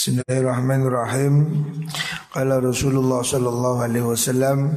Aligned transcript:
Bismillahirrahmanirrahim. 0.00 1.44
Qala 2.32 2.56
Rasulullah 2.56 3.20
sallallahu 3.20 3.84
alaihi 3.84 4.08
wasallam 4.08 4.72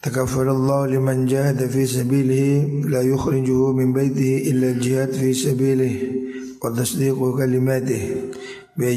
Takaffarallahu 0.00 0.88
liman 0.88 1.28
jahada 1.28 1.68
fi 1.68 1.84
sabilihi 1.84 2.88
la 2.88 3.04
yukhrijuhu 3.04 3.76
min 3.76 3.92
baitihi 3.92 4.48
illa 4.48 4.72
jihad 4.80 5.12
fi 5.12 5.36
sabilihi 5.36 6.00
wa 6.64 6.72
tasdiqu 6.72 7.36
kalimatihi 7.36 8.08
bi. 8.72 8.96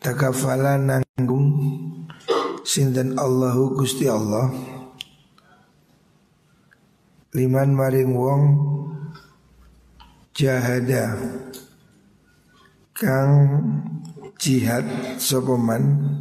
Takafala 0.00 0.80
nanggung 0.80 1.52
sinten 2.64 3.12
Allahu 3.20 3.76
Gusti 3.76 4.08
Allah 4.08 4.56
liman 7.36 7.76
maring 7.76 8.16
wong 8.16 8.42
jahada. 10.38 11.18
Kang 12.94 13.34
jihad 14.38 14.86
sopeman 15.18 16.14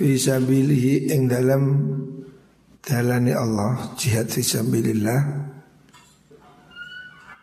Fisabilihi 0.00 1.12
ing 1.12 1.28
dalam 1.28 1.64
dalani 2.80 3.36
Allah 3.36 3.92
jihad 4.00 4.32
fisabilillah 4.32 5.20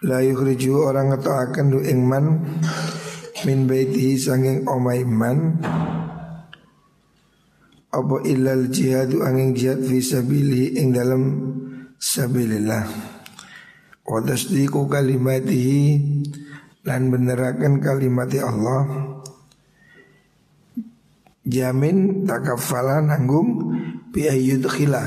la 0.09 0.19
yukhriju 0.25 0.89
orang 0.89 1.13
ngetoaken 1.13 1.65
du 1.69 1.85
ing 1.85 2.01
man 2.01 2.25
min 3.45 3.69
baitihi 3.69 4.17
sanging 4.17 4.65
omai 4.65 5.05
man. 5.05 5.61
Apa 7.93 8.25
illal 8.25 8.73
jihadu 8.73 9.21
angin 9.21 9.53
jihad 9.53 9.85
fisabilihi 9.85 10.81
ing 10.81 10.97
dalam 10.97 11.21
sabilillah 12.01 13.16
wa 14.07 14.23
tasdiqu 14.23 14.87
kalimatihi 14.87 15.99
lan 16.87 17.11
benerakan 17.11 17.83
kalimati 17.83 18.39
Allah. 18.39 19.13
Jamin 21.47 22.27
takafala 22.27 22.99
nanggung 23.03 23.71
bi 24.11 24.27
ayyudkhila 24.27 25.03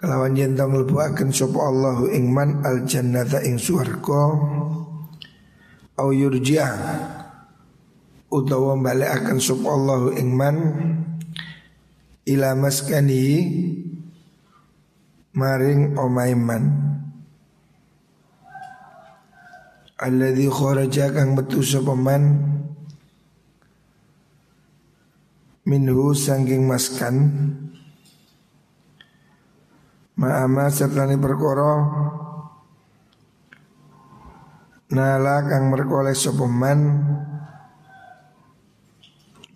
kelawan 0.00 0.32
yen 0.32 0.56
tong 0.56 0.74
mlebuaken 0.74 1.28
sapa 1.30 1.60
Allahu 1.60 2.08
ing 2.10 2.32
man 2.32 2.64
al 2.64 2.88
jannata 2.88 3.44
ing 3.44 3.60
swarga 3.60 4.32
au 6.00 6.08
yurja 6.10 6.66
utawa 8.32 8.74
balekaken 8.80 9.38
sapa 9.38 9.68
Allahu 9.68 10.16
ing 10.16 10.34
man 10.34 10.56
ila 12.24 12.56
maskani 12.56 13.26
maring 15.36 15.94
omaiman 15.94 16.89
alladzi 20.00 20.48
kharaja 20.48 21.12
kang 21.12 21.36
metu 21.36 21.60
sapa 21.60 21.92
man? 21.92 22.24
Minhu 25.68 26.16
sangking 26.16 26.64
maskan. 26.64 27.16
Ma'ama 30.16 30.72
sertani 30.72 31.20
perkara. 31.20 31.72
Nala 34.90 35.46
kang 35.46 35.70
merkoleh 35.70 36.18
sopeman 36.18 36.80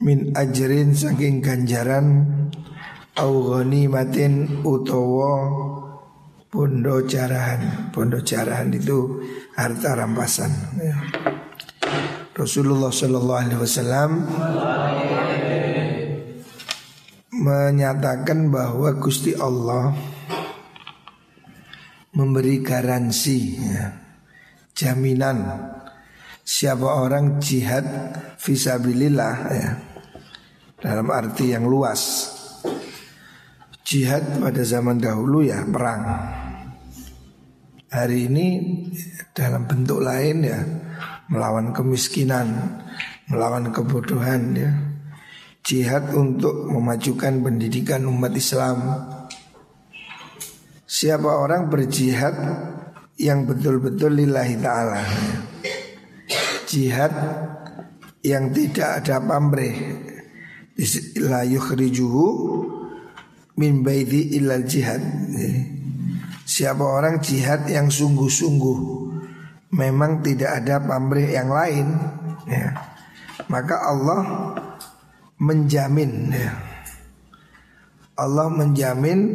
Min 0.05 0.36
ajrin 0.36 0.95
saking 0.95 1.42
ganjaran. 1.42 2.06
Au 3.14 3.62
matin 3.64 4.62
utowo 4.67 5.33
Bondo 6.55 7.02
carahan 7.02 7.91
Bondo 7.91 8.22
carahan 8.22 8.70
itu 8.70 9.19
harta 9.58 9.98
rampasan 9.98 10.55
ya. 10.78 10.94
Rasulullah 12.30 12.94
Sallallahu 12.94 13.42
Alaihi 13.42 13.58
Wasallam 13.58 14.11
menyatakan 17.34 18.55
bahwa 18.55 18.95
Gusti 19.02 19.34
Allah 19.34 19.98
memberi 22.14 22.62
garansi 22.62 23.58
ya, 23.58 23.90
jaminan 24.79 25.58
siapa 26.46 26.86
orang 26.86 27.42
jihad 27.42 27.83
visabilillah 28.39 29.34
ya. 29.50 29.70
Dalam 30.79 31.11
arti 31.11 31.50
yang 31.50 31.67
luas. 31.67 32.30
Jihad 33.84 34.40
pada 34.40 34.64
zaman 34.64 34.96
dahulu 34.96 35.45
ya 35.45 35.61
perang 35.68 36.02
hari 37.94 38.27
ini 38.27 38.46
dalam 39.30 39.70
bentuk 39.70 40.02
lain 40.02 40.42
ya 40.42 40.58
melawan 41.30 41.70
kemiskinan 41.70 42.82
melawan 43.30 43.70
kebodohan 43.70 44.42
ya. 44.58 44.70
Jihad 45.64 46.12
untuk 46.12 46.68
memajukan 46.68 47.40
pendidikan 47.40 48.05
umat 48.05 48.36
Islam. 48.36 48.84
Siapa 50.84 51.24
orang 51.24 51.72
berjihad 51.72 52.36
yang 53.16 53.48
betul-betul 53.48 54.12
lillahi 54.12 54.61
ta'ala? 54.61 55.00
Jihad 56.68 57.12
yang 58.20 58.52
tidak 58.52 59.00
ada 59.00 59.24
pamrih. 59.24 60.05
La 61.24 61.48
yukhrijuhu 61.48 62.26
min 63.56 63.80
baiti 63.80 64.36
illal 64.36 64.68
jihad 64.68 65.00
Siapa 66.55 66.87
orang 66.87 67.19
jihad 67.19 67.67
yang 67.67 67.91
sungguh-sungguh 67.91 68.79
Memang 69.75 70.23
tidak 70.23 70.63
ada 70.63 70.79
pamrih 70.79 71.35
yang 71.35 71.51
lain 71.51 71.98
ya. 72.47 72.79
Maka 73.51 73.91
Allah 73.91 74.23
menjamin 75.42 76.31
ya. 76.31 76.55
Allah 78.15 78.47
menjamin 78.55 79.35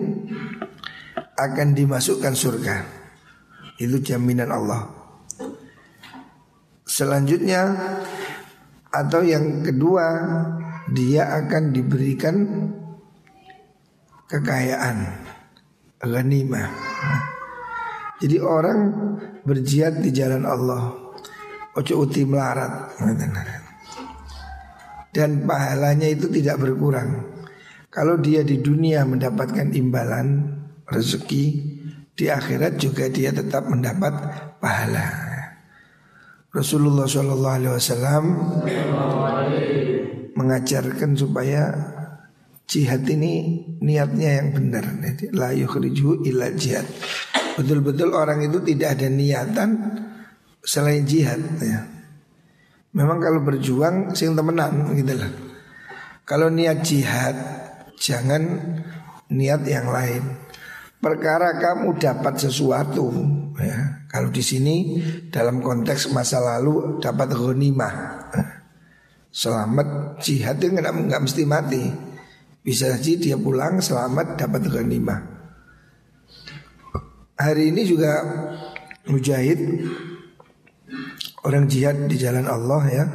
akan 1.36 1.68
dimasukkan 1.76 2.32
surga. 2.32 2.88
Itu 3.84 4.00
jaminan 4.00 4.56
Allah. 4.56 4.88
Selanjutnya 6.88 7.76
atau 8.96 9.20
yang 9.20 9.60
kedua 9.68 10.08
dia 10.96 11.36
akan 11.36 11.76
diberikan 11.76 12.36
kekayaan 14.32 14.98
ghanimah. 16.04 16.70
Jadi 18.20 18.38
orang 18.44 18.80
berjihad 19.48 20.04
di 20.04 20.12
jalan 20.12 20.44
Allah 20.44 20.92
ojo 21.80 21.94
uti 22.04 22.28
melarat 22.28 22.92
dan 25.16 25.48
pahalanya 25.48 26.08
itu 26.12 26.30
tidak 26.30 26.62
berkurang. 26.62 27.26
Kalau 27.90 28.22
dia 28.22 28.46
di 28.46 28.62
dunia 28.62 29.02
mendapatkan 29.08 29.74
imbalan 29.74 30.60
rezeki, 30.86 31.46
di 32.14 32.26
akhirat 32.30 32.78
juga 32.78 33.10
dia 33.10 33.34
tetap 33.34 33.66
mendapat 33.66 34.14
pahala. 34.62 35.08
Rasulullah 36.54 37.06
Shallallahu 37.10 37.56
Alaihi 37.62 37.74
Wasallam 37.74 38.24
mengajarkan 40.38 41.18
supaya 41.18 41.89
jihad 42.70 43.02
ini 43.10 43.66
niatnya 43.82 44.40
yang 44.40 44.54
benar. 44.54 44.86
La 45.34 45.50
yukhriju 45.50 46.22
illa 46.22 46.54
jihad. 46.54 46.86
Betul-betul 47.58 48.14
orang 48.14 48.46
itu 48.46 48.62
tidak 48.62 49.02
ada 49.02 49.10
niatan 49.10 49.70
selain 50.62 51.04
jihad. 51.04 51.42
Ya. 51.60 51.90
Memang 52.94 53.18
kalau 53.18 53.42
berjuang 53.42 54.14
sing 54.14 54.38
temenan 54.38 54.94
gitu 54.94 55.18
lah. 55.18 55.34
Kalau 56.30 56.54
niat 56.54 56.86
jihad 56.86 57.36
jangan 57.98 58.46
niat 59.34 59.66
yang 59.66 59.90
lain. 59.90 60.22
Perkara 61.02 61.58
kamu 61.58 61.98
dapat 61.98 62.38
sesuatu 62.38 63.10
ya. 63.58 64.06
Kalau 64.10 64.30
di 64.30 64.46
sini 64.46 64.76
dalam 65.34 65.62
konteks 65.62 66.14
masa 66.14 66.38
lalu 66.38 67.02
dapat 67.02 67.34
ghanimah. 67.34 67.94
Selamat 69.30 70.18
jihad 70.22 70.58
itu 70.62 70.74
nggak 70.74 71.22
mesti 71.22 71.44
mati. 71.46 72.09
Bisa 72.60 72.92
saja 72.92 73.16
dia 73.16 73.38
pulang 73.40 73.80
selamat 73.80 74.36
dapat 74.36 74.68
ghanimah. 74.68 75.20
Hari 77.40 77.72
ini 77.72 77.88
juga 77.88 78.20
mujahid 79.08 79.88
orang 81.48 81.72
jihad 81.72 82.12
di 82.12 82.20
jalan 82.20 82.46
Allah 82.52 82.84
ya 82.92 83.06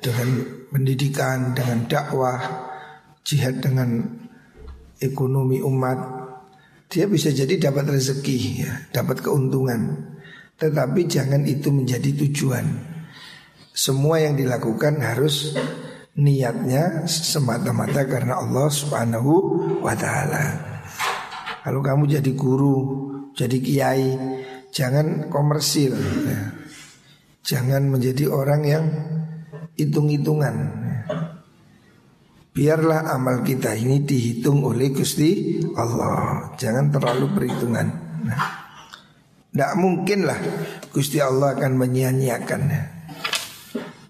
dengan 0.00 0.28
pendidikan, 0.72 1.52
dengan 1.52 1.84
dakwah, 1.84 2.40
jihad 3.20 3.60
dengan 3.60 4.02
ekonomi 5.02 5.60
umat, 5.60 5.98
dia 6.88 7.04
bisa 7.10 7.28
jadi 7.34 7.70
dapat 7.70 7.92
rezeki 7.92 8.38
ya, 8.62 8.72
dapat 8.94 9.20
keuntungan. 9.20 10.14
Tetapi 10.56 11.04
jangan 11.04 11.44
itu 11.44 11.68
menjadi 11.68 12.16
tujuan. 12.24 12.64
Semua 13.76 14.24
yang 14.24 14.40
dilakukan 14.40 15.04
harus 15.04 15.52
niatnya 16.16 17.04
semata-mata 17.04 18.08
karena 18.08 18.40
Allah 18.40 18.66
Subhanahu 18.72 19.32
wa 19.84 19.92
taala. 19.92 20.44
Kalau 21.60 21.84
kamu 21.84 22.08
jadi 22.18 22.32
guru 22.32 22.76
jadi 23.36 23.58
kiai, 23.60 24.08
jangan 24.72 25.28
komersil, 25.28 25.92
ya. 26.24 26.56
jangan 27.44 27.92
menjadi 27.92 28.32
orang 28.32 28.62
yang 28.64 28.84
hitung-hitungan. 29.76 30.54
Ya. 30.56 30.98
Biarlah 32.56 33.12
amal 33.12 33.44
kita 33.44 33.76
ini 33.76 34.00
dihitung 34.00 34.64
oleh 34.64 34.88
Gusti 34.88 35.60
Allah. 35.76 36.56
Jangan 36.56 36.88
terlalu 36.88 37.28
perhitungan. 37.36 37.86
Nah, 38.24 38.40
tidak 39.52 39.72
mungkin 39.76 40.24
lah 40.24 40.40
Gusti 40.88 41.20
Allah 41.20 41.52
akan 41.52 41.76
menyia-nyiakan. 41.76 42.60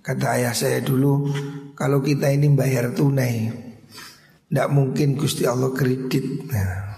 Kata 0.06 0.38
ayah 0.38 0.54
saya 0.54 0.78
dulu, 0.78 1.26
kalau 1.76 2.00
kita 2.00 2.32
ini 2.32 2.48
bayar 2.56 2.96
tunai, 2.96 3.52
tidak 4.48 4.68
mungkin 4.72 5.20
Gusti 5.20 5.44
Allah 5.44 5.76
kredit. 5.76 6.48
Nah, 6.48 6.96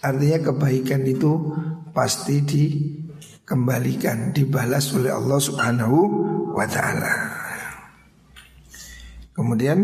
artinya 0.00 0.48
kebaikan 0.48 1.04
itu 1.04 1.52
pasti 1.92 2.40
dikembalikan, 2.40 4.32
dibalas 4.32 4.96
oleh 4.96 5.12
Allah 5.12 5.36
Subhanahu 5.36 5.98
wa 6.56 6.64
Ta'ala. 6.64 7.12
Kemudian 9.36 9.78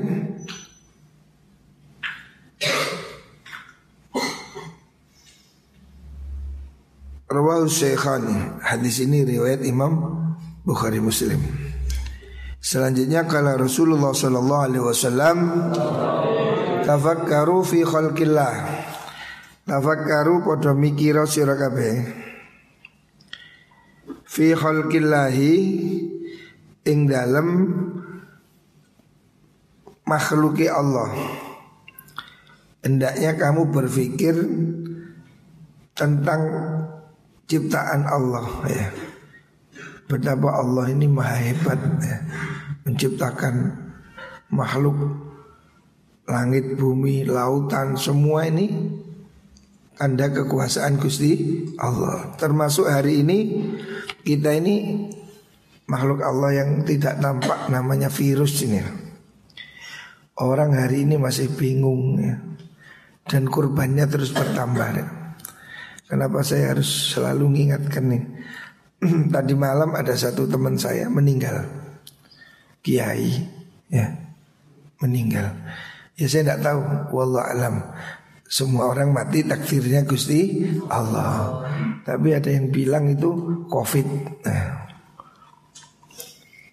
Rawal 7.29 7.69
Syekhani 7.69 8.61
Hadis 8.65 9.05
ini 9.05 9.21
riwayat 9.21 9.61
Imam 9.65 10.17
Bukhari 10.65 10.97
Muslim 10.97 11.37
Selanjutnya 12.69 13.25
kalau 13.25 13.57
Rasulullah 13.57 14.13
Sallallahu 14.13 14.65
Alaihi 14.69 14.85
Wasallam 14.85 15.39
Tafakkaru 16.85 17.65
fi 17.65 17.81
khalqillah 17.81 18.55
Tafakkaru 19.65 20.45
podo 20.45 20.77
mikiro 20.77 21.25
sirakabe 21.25 22.13
Fi 24.29 24.53
khalqillahi 24.53 25.53
Ing 26.85 27.09
dalam 27.09 27.49
Makhluki 30.05 30.69
Allah 30.69 31.09
Hendaknya 32.85 33.33
kamu 33.33 33.73
berpikir 33.73 34.37
Tentang 35.97 36.43
ciptaan 37.49 38.05
Allah 38.05 38.45
ya. 38.69 38.93
Betapa 40.09 40.57
Allah 40.57 40.89
ini 40.89 41.05
maha 41.05 41.37
hebat 41.37 41.81
ya. 42.01 42.17
Menciptakan 42.89 43.77
makhluk 44.49 44.97
Langit, 46.25 46.81
bumi, 46.81 47.29
lautan 47.29 48.01
Semua 48.01 48.49
ini 48.49 48.73
Tanda 49.93 50.33
kekuasaan 50.33 50.97
Gusti 50.97 51.65
Allah 51.77 52.33
Termasuk 52.41 52.89
hari 52.89 53.21
ini 53.21 53.39
Kita 54.25 54.57
ini 54.57 55.05
Makhluk 55.85 56.25
Allah 56.25 56.65
yang 56.65 56.89
tidak 56.89 57.21
tampak 57.21 57.69
Namanya 57.69 58.09
virus 58.09 58.65
ini 58.65 58.81
Orang 60.39 60.79
hari 60.79 61.03
ini 61.03 61.19
masih 61.19 61.51
bingung 61.51 62.15
ya. 62.23 62.39
Dan 63.27 63.51
kurbannya 63.51 64.07
terus 64.07 64.31
bertambah 64.31 64.89
ya. 64.95 65.07
Kenapa 66.07 66.47
saya 66.47 66.73
harus 66.73 67.13
selalu 67.13 67.51
mengingatkan 67.51 68.07
nih 68.07 68.23
Tadi 69.35 69.53
malam 69.59 69.99
ada 69.99 70.15
satu 70.15 70.47
teman 70.47 70.79
saya 70.79 71.11
meninggal 71.11 71.88
Kiai 72.89 73.37
ya 73.93 74.09
Meninggal. 75.05 75.53
Ya 76.19 76.27
saya 76.27 76.43
tidak 76.43 76.61
tahu. 76.65 76.81
Wallah 77.15 77.53
alam. 77.53 77.75
Semua 78.49 78.91
orang 78.91 79.15
mati 79.15 79.47
takdirnya 79.47 80.03
Gusti 80.03 80.65
Allah. 80.91 81.69
Tapi 82.03 82.35
ada 82.35 82.51
yang 82.51 82.73
bilang 82.73 83.07
itu 83.07 83.63
Covid. 83.71 84.09
Nah. 84.43 84.89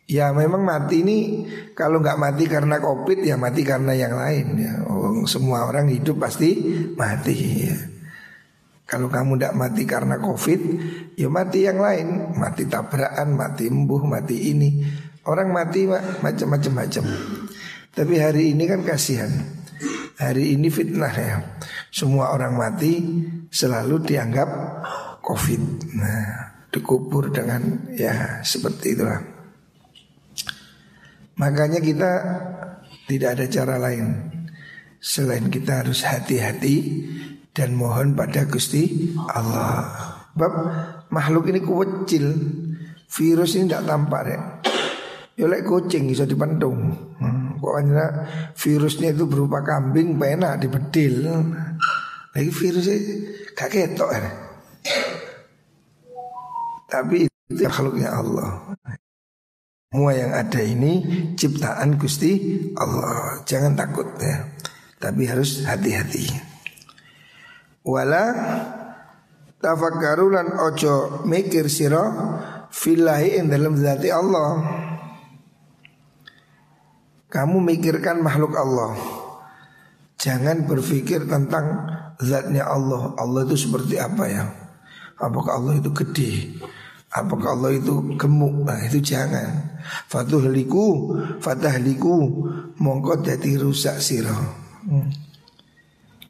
Ya 0.05 0.29
memang 0.29 0.61
mati 0.61 1.01
ini 1.01 1.49
Kalau 1.73 1.97
nggak 1.97 2.21
mati 2.21 2.45
karena 2.45 2.77
Covid 2.77 3.25
Ya 3.25 3.41
mati 3.41 3.65
karena 3.65 3.93
yang 3.93 4.13
lain 4.17 4.47
ya. 4.57 4.73
Oh, 4.85 5.25
semua 5.29 5.65
orang 5.69 5.89
hidup 5.93 6.17
pasti 6.17 6.57
mati 6.97 7.37
ya. 7.69 7.77
Kalau 8.85 9.09
kamu 9.09 9.37
tidak 9.37 9.53
mati 9.57 9.83
karena 9.85 10.21
covid 10.21 10.61
Ya 11.13 11.29
mati 11.29 11.65
yang 11.65 11.77
lain. 11.77 12.37
Mati 12.37 12.65
tabrakan, 12.69 13.37
mati 13.37 13.69
embuh, 13.69 14.01
mati 14.05 14.53
ini 14.53 14.85
Orang 15.25 15.49
mati 15.53 15.89
macam-macam 15.89 16.85
macam 16.85 17.03
Tapi 17.95 18.13
hari 18.21 18.53
ini 18.53 18.69
kan 18.69 18.85
kasihan. 18.85 19.31
Hari 20.21 20.53
ini 20.53 20.69
fitnah 20.69 21.11
ya. 21.11 21.41
Semua 21.89 22.31
orang 22.31 22.53
mati 22.55 23.01
selalu 23.49 24.05
dianggap 24.05 24.49
covid. 25.25 25.61
Nah 25.97 26.55
dikubur 26.75 27.31
dengan 27.31 27.87
ya 27.95 28.43
seperti 28.43 28.99
itulah. 28.99 29.23
Makanya 31.39 31.79
kita 31.79 32.11
tidak 33.07 33.29
ada 33.39 33.45
cara 33.47 33.75
lain. 33.79 34.07
Selain 34.99 35.47
kita 35.47 35.85
harus 35.85 36.03
hati-hati 36.03 36.75
dan 37.55 37.71
mohon 37.77 38.11
pada 38.11 38.43
Gusti 38.43 39.15
Allah. 39.31 39.87
Bab 40.35 40.53
makhluk 41.07 41.47
ini 41.47 41.63
kecil, 41.63 42.35
virus 43.07 43.55
ini 43.55 43.71
tidak 43.71 43.87
tampak 43.87 44.23
ya. 44.27 44.39
Ya 45.35 45.45
lek 45.51 45.67
kucing 45.67 46.07
bisa 46.07 46.23
dipentung. 46.23 46.95
Hmm, 47.19 47.59
pokoknya 47.59 48.27
virusnya 48.55 49.11
itu 49.11 49.27
berupa 49.27 49.59
kambing 49.61 50.15
pena 50.15 50.55
dibedil. 50.55 51.27
Lagi 52.31 52.51
virusnya 52.51 52.97
gak 53.55 53.69
ketok 53.71 54.09
ya. 54.15 54.23
Tapi 56.87 57.27
itu 57.27 57.61
makhluknya 57.67 58.09
Allah. 58.15 58.49
Semua 59.91 60.11
yang 60.15 60.31
ada 60.31 60.61
ini 60.63 61.03
ciptaan 61.35 61.99
Gusti 61.99 62.39
Allah. 62.79 63.43
Jangan 63.43 63.75
takut 63.75 64.07
ya. 64.19 64.47
Tapi 64.99 65.27
harus 65.27 65.67
hati-hati 65.67 66.55
wala 67.85 68.25
tafakkaru 69.61 70.33
lan 70.33 70.57
ojo 70.57 71.21
mikir 71.29 71.69
sira 71.69 72.03
fillahi 72.73 73.37
ing 73.39 73.53
dalam 73.53 73.77
zati 73.77 74.09
Allah 74.09 74.49
kamu 77.35 77.59
mikirkan 77.59 78.23
makhluk 78.23 78.55
Allah. 78.55 78.95
Jangan 80.15 80.63
berpikir 80.63 81.27
tentang 81.27 81.83
zatnya 82.23 82.63
Allah. 82.63 83.11
Allah 83.19 83.43
itu 83.43 83.67
seperti 83.67 83.99
apa 83.99 84.23
ya? 84.31 84.47
Apakah 85.19 85.59
Allah 85.59 85.75
itu 85.75 85.91
gede? 85.91 86.55
Apakah 87.11 87.59
Allah 87.59 87.75
itu 87.75 88.15
gemuk? 88.15 88.63
Nah 88.63 88.79
itu 88.87 89.03
jangan. 89.03 89.83
Fatuhliku 90.07 91.19
fatahliku. 91.43 92.47
Mongko 92.79 93.19
dadi 93.19 93.59
rusak 93.59 93.99
sira. 93.99 94.31
Hmm. 94.87 95.11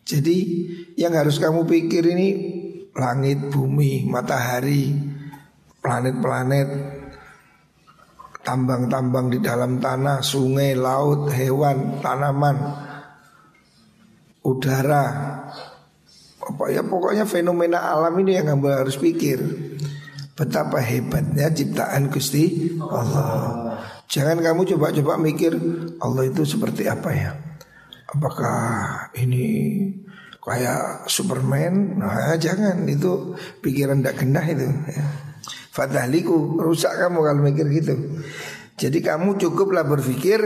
Jadi 0.06 0.38
yang 0.98 1.14
harus 1.14 1.38
kamu 1.38 1.70
pikir 1.70 2.02
ini 2.02 2.30
langit, 2.98 3.54
bumi, 3.54 4.10
matahari, 4.10 4.94
planet-planet, 5.86 6.70
tambang-tambang 8.46 9.34
di 9.34 9.42
dalam 9.42 9.82
tanah, 9.82 10.22
sungai, 10.22 10.78
laut, 10.78 11.34
hewan, 11.34 11.98
tanaman, 12.00 12.56
udara. 14.46 15.06
Apa 16.46 16.70
ya 16.70 16.86
pokoknya 16.86 17.26
fenomena 17.26 17.90
alam 17.90 18.14
ini 18.22 18.38
yang 18.38 18.54
kamu 18.54 18.86
harus 18.86 19.02
pikir. 19.02 19.42
Betapa 20.38 20.78
hebatnya 20.78 21.50
ciptaan 21.50 22.14
Gusti 22.14 22.78
Allah. 22.86 23.82
Jangan 24.06 24.38
kamu 24.44 24.62
coba-coba 24.76 25.18
mikir 25.18 25.58
Allah 25.98 26.30
itu 26.30 26.46
seperti 26.46 26.86
apa 26.86 27.10
ya. 27.10 27.32
Apakah 28.14 28.60
ini 29.18 29.48
kayak 30.38 31.10
Superman? 31.10 31.98
Nah 31.98 32.38
jangan 32.38 32.86
itu 32.86 33.34
pikiran 33.66 34.06
tidak 34.06 34.22
genah 34.22 34.46
itu. 34.46 34.68
Ya. 34.92 35.06
Fatahliku 35.76 36.56
rusak 36.56 36.96
kamu 36.96 37.20
kalau 37.20 37.42
mikir 37.44 37.68
gitu. 37.68 38.24
Jadi 38.80 39.04
kamu 39.04 39.36
cukuplah 39.36 39.84
berpikir 39.84 40.40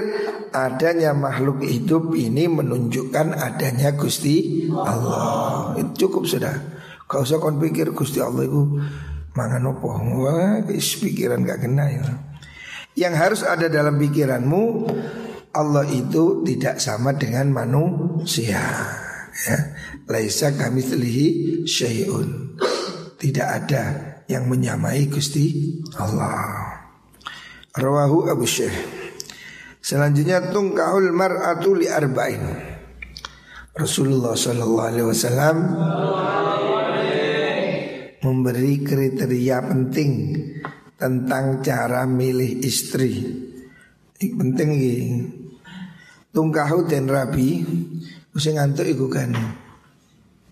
adanya 0.50 1.14
makhluk 1.14 1.62
hidup 1.62 2.18
ini 2.18 2.50
menunjukkan 2.50 3.38
adanya 3.38 3.94
Gusti 3.94 4.66
Allah. 4.74 5.78
Itu 5.78 6.10
cukup 6.10 6.26
sudah. 6.26 6.82
Kau 7.06 7.22
usah 7.22 7.38
kon 7.38 7.62
pikir 7.62 7.94
Gusti 7.94 8.18
Allah 8.18 8.50
itu 8.50 8.82
mangan 9.38 9.70
opo. 9.70 10.02
Pikiran 10.74 11.46
gak 11.46 11.62
kena 11.62 11.86
ya. 11.94 12.06
Yang 12.98 13.14
harus 13.22 13.42
ada 13.46 13.70
dalam 13.70 14.02
pikiranmu 14.02 14.64
Allah 15.54 15.86
itu 15.94 16.42
tidak 16.42 16.82
sama 16.82 17.14
dengan 17.14 17.54
manusia 17.54 18.62
ya. 19.46 19.58
Laisa 20.10 20.58
kami 20.58 20.82
telihi 20.82 21.28
syai'un 21.70 22.58
Tidak 23.18 23.46
ada 23.46 24.09
yang 24.30 24.46
menyamai 24.46 25.10
Gusti 25.10 25.76
Allah. 25.98 26.78
Rawahu 27.74 28.30
Abu 28.30 28.46
Syekh. 28.46 28.78
Selanjutnya 29.82 30.54
tungkahul 30.54 31.10
mar'atu 31.10 31.74
li 31.74 31.90
arba'in. 31.90 32.44
Rasulullah 33.74 34.38
sallallahu 34.38 34.86
alaihi 34.86 35.08
wasallam 35.08 35.58
memberi 38.20 38.86
kriteria 38.86 39.66
penting 39.66 40.12
tentang 40.94 41.66
cara 41.66 42.06
milih 42.06 42.62
istri. 42.62 43.26
Ini 44.20 44.28
penting 44.36 44.70
iki. 44.78 44.98
Tungkahu 46.30 46.86
dan 46.86 47.10
rabi 47.10 47.66
Mesti 48.30 48.56
ngantuk 48.56 48.88
iku 48.88 49.10
kan? 49.10 49.34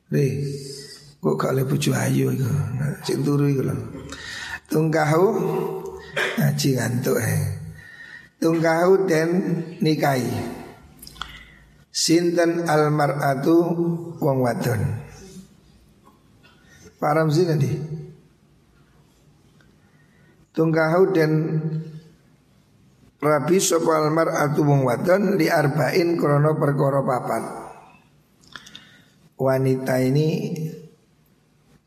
Re 0.09 0.25
Kok 1.27 1.35
gak 1.35 1.51
oleh 1.59 1.67
bojo 1.67 1.91
ayu 1.91 2.31
iku? 2.31 2.47
Sing 3.03 3.19
turu 3.19 3.51
iku 3.51 3.67
lho. 3.67 3.75
Tungkahu 4.71 5.27
Ngaji 6.37 6.69
ngantuk 6.77 7.17
eh 7.19 7.41
Tungkahu 8.37 9.09
dan 9.09 9.29
nikahi. 9.81 10.29
Sinten 11.89 12.69
almar'atu 12.69 13.57
wong 14.21 14.37
wadon? 14.45 14.81
Param 17.01 17.33
sih 17.33 17.49
nanti? 17.49 17.73
Tungkahu 20.53 21.03
dan 21.17 21.31
Rabi 23.17 23.57
sopal 23.57 24.13
mar'atu 24.13 24.61
wong 24.61 24.85
wadon 24.85 25.41
li 25.41 25.49
arba'in 25.49 26.21
perkara 26.21 27.01
papat. 27.01 27.43
Wanita 29.41 29.97
ini 30.05 30.29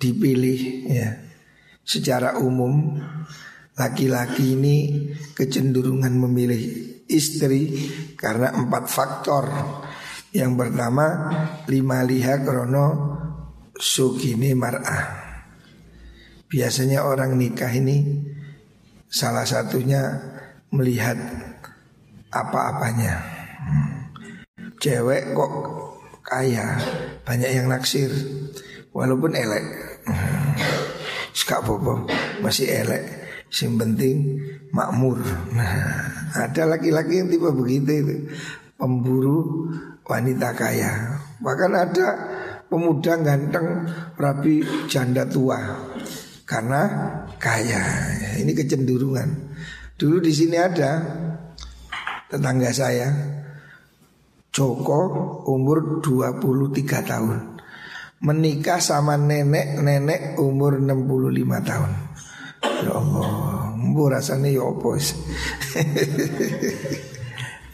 dipilih 0.01 0.89
ya 0.89 1.21
secara 1.85 2.41
umum 2.41 2.97
laki-laki 3.77 4.57
ini 4.57 4.77
kecenderungan 5.37 6.13
memilih 6.17 6.61
istri 7.11 7.91
karena 8.15 8.55
empat 8.55 8.85
faktor. 8.87 9.45
Yang 10.31 10.53
pertama 10.63 11.07
lima 11.67 12.07
liha 12.07 12.39
krono 12.47 12.87
sukini 13.75 14.55
mar'ah. 14.55 15.19
Biasanya 16.47 17.03
orang 17.03 17.35
nikah 17.35 17.71
ini 17.75 18.27
salah 19.11 19.43
satunya 19.43 20.23
melihat 20.71 21.19
apa-apanya. 22.31 23.27
Cewek 24.79 25.35
kok 25.35 25.53
kaya, 26.23 26.79
banyak 27.27 27.51
yang 27.51 27.67
naksir, 27.67 28.11
walaupun 28.95 29.35
elek. 29.35 29.90
Sekak 31.37 31.65
popo 31.65 32.07
masih 32.43 32.69
elek. 32.69 33.05
Yang 33.51 33.75
penting 33.83 34.17
makmur. 34.71 35.19
Nah, 35.59 36.07
ada 36.39 36.63
laki-laki 36.71 37.19
yang 37.19 37.27
tipe 37.27 37.51
begitu 37.51 37.91
itu 37.91 38.17
pemburu 38.79 39.67
wanita 40.07 40.55
kaya. 40.55 41.19
Bahkan 41.43 41.73
ada 41.75 42.07
pemuda 42.71 43.19
ganteng 43.19 43.91
rapi 44.15 44.63
janda 44.87 45.27
tua 45.27 45.59
karena 46.47 46.83
kaya. 47.43 47.83
Ini 48.39 48.55
kecenderungan. 48.55 49.29
Dulu 49.99 50.23
di 50.23 50.33
sini 50.33 50.57
ada 50.57 51.03
tetangga 52.31 52.71
saya 52.71 53.11
Joko 54.51 55.01
umur 55.47 56.03
23 56.03 57.07
tahun 57.07 57.50
Menikah 58.21 58.81
sama 58.85 59.17
nenek-nenek 59.17 60.37
umur 60.37 60.77
65 60.77 61.69
tahun. 61.69 61.93
Ya 62.61 62.93
Allah 62.93 63.73
Bu 63.93 64.13
rasanya 64.13 64.53
ya 64.53 64.65
apa 64.65 64.91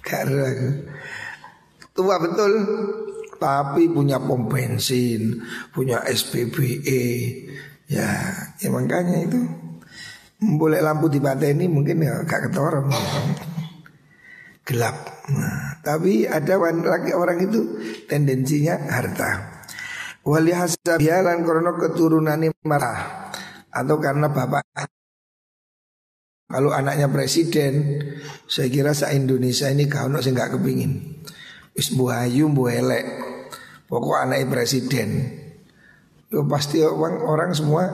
Karena 0.07 0.47
Tua 1.91 2.17
betul 2.23 2.53
Tapi 3.35 3.91
punya 3.91 4.23
pom 4.23 4.47
bensin 4.47 5.43
Punya 5.75 6.07
SPBE 6.07 7.03
Ya, 7.87 8.35
ya 8.59 8.69
makanya 8.71 9.31
itu 9.31 9.39
boleh 10.43 10.83
lampu 10.83 11.07
di 11.07 11.23
pantai 11.23 11.55
ini 11.55 11.71
mungkin 11.71 12.03
ya 12.03 12.19
gak 12.27 12.51
ketorong. 12.51 12.91
Gelap. 14.67 14.97
Nah, 15.31 15.79
Tapi 15.87 16.27
ada 16.27 16.59
lagi 16.59 17.15
orang 17.15 17.47
itu 17.47 17.79
tendensinya 18.11 18.75
harta 18.91 19.56
Wali 20.27 20.51
hasabialan 20.51 21.47
krono 21.47 21.79
keturunannya 21.79 22.51
marah 22.67 23.31
Atau 23.71 24.03
karena 24.03 24.27
bapak. 24.27 24.67
Kalau 26.51 26.75
anaknya 26.75 27.07
presiden 27.07 28.03
Saya 28.51 28.67
kira 28.67 28.91
sa 28.91 29.15
Indonesia 29.15 29.71
ini 29.71 29.87
kau 29.87 30.11
nak 30.11 30.27
nggak 30.27 30.59
kepingin. 30.59 31.23
Wis 31.79 31.95
buayu 31.95 32.51
elek. 32.67 33.07
Pokok 33.87 34.19
anaknya 34.27 34.51
presiden. 34.51 35.11
Yo 36.27 36.43
pasti 36.51 36.83
orang, 36.83 37.23
orang 37.23 37.51
semua 37.55 37.87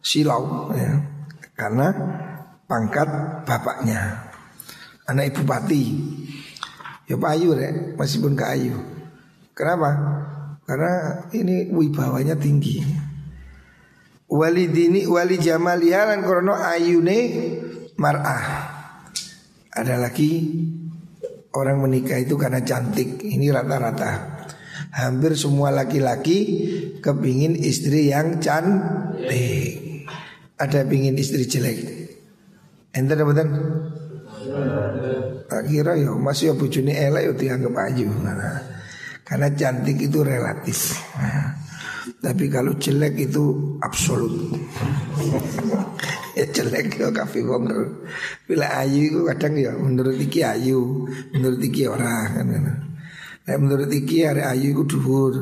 silau 0.00 0.72
ya. 0.72 0.96
Karena 1.52 1.92
pangkat 2.64 3.08
bapaknya. 3.44 4.32
Anak 5.12 5.36
ibu 5.36 5.42
pati. 5.44 5.82
Ya 7.06 7.20
Pak 7.20 7.32
Ayu 7.36 7.52
deh 7.52 7.94
meskipun 7.94 8.32
ke 8.34 8.44
Ayu. 8.48 8.76
Kenapa 9.52 9.90
karena 10.66 11.24
ini 11.30 11.70
wibawanya 11.70 12.34
tinggi 12.34 12.82
wali 14.26 14.66
dini 14.66 15.06
wali 15.06 15.38
jamalialan 15.38 16.20
krono 16.26 16.58
ayune 16.58 17.18
mar'ah 17.96 18.46
ada 19.70 19.94
lagi 19.96 20.50
orang 21.54 21.86
menikah 21.86 22.18
itu 22.18 22.34
karena 22.34 22.60
cantik 22.66 23.22
ini 23.22 23.48
rata-rata 23.48 24.42
hampir 24.92 25.38
semua 25.38 25.70
laki-laki 25.70 26.38
kepingin 26.98 27.54
istri 27.54 28.10
yang 28.10 28.42
cantik 28.42 29.86
ada 30.56 30.80
pingin 30.88 31.16
istri 31.20 31.44
jelek. 31.44 31.78
Ente 32.96 33.12
dapetan? 33.12 33.48
Tak 35.46 35.62
kira 35.68 35.94
ya 36.00 36.16
masih 36.16 36.52
ya 36.52 36.54
bujuni 36.56 36.96
elek 36.96 37.22
ya 37.28 37.32
dianggap 37.36 37.74
ayu. 37.92 38.08
Nah, 38.08 38.56
karena 39.26 39.50
cantik 39.50 39.98
itu 39.98 40.22
relatif. 40.22 40.94
Tapi 42.22 42.46
kalau 42.46 42.78
jelek 42.78 43.26
itu 43.26 43.76
absolut. 43.82 44.54
ya 46.38 46.46
jelek 46.46 46.94
ya 46.94 47.10
kafe 47.10 47.42
wong. 47.42 47.66
Bila 48.46 48.66
ayu 48.86 49.10
itu 49.10 49.20
kadang 49.26 49.58
ya 49.58 49.74
menurut 49.74 50.14
iki 50.14 50.46
ayu, 50.46 51.10
menurut 51.34 51.58
iki 51.58 51.90
orang 51.90 52.38
kan. 52.38 52.46
Nah, 53.46 53.58
menurut 53.62 53.90
iki 53.90 54.26
ada 54.26 54.54
ayu 54.54 54.74
itu 54.74 54.82
dhuwur, 54.86 55.34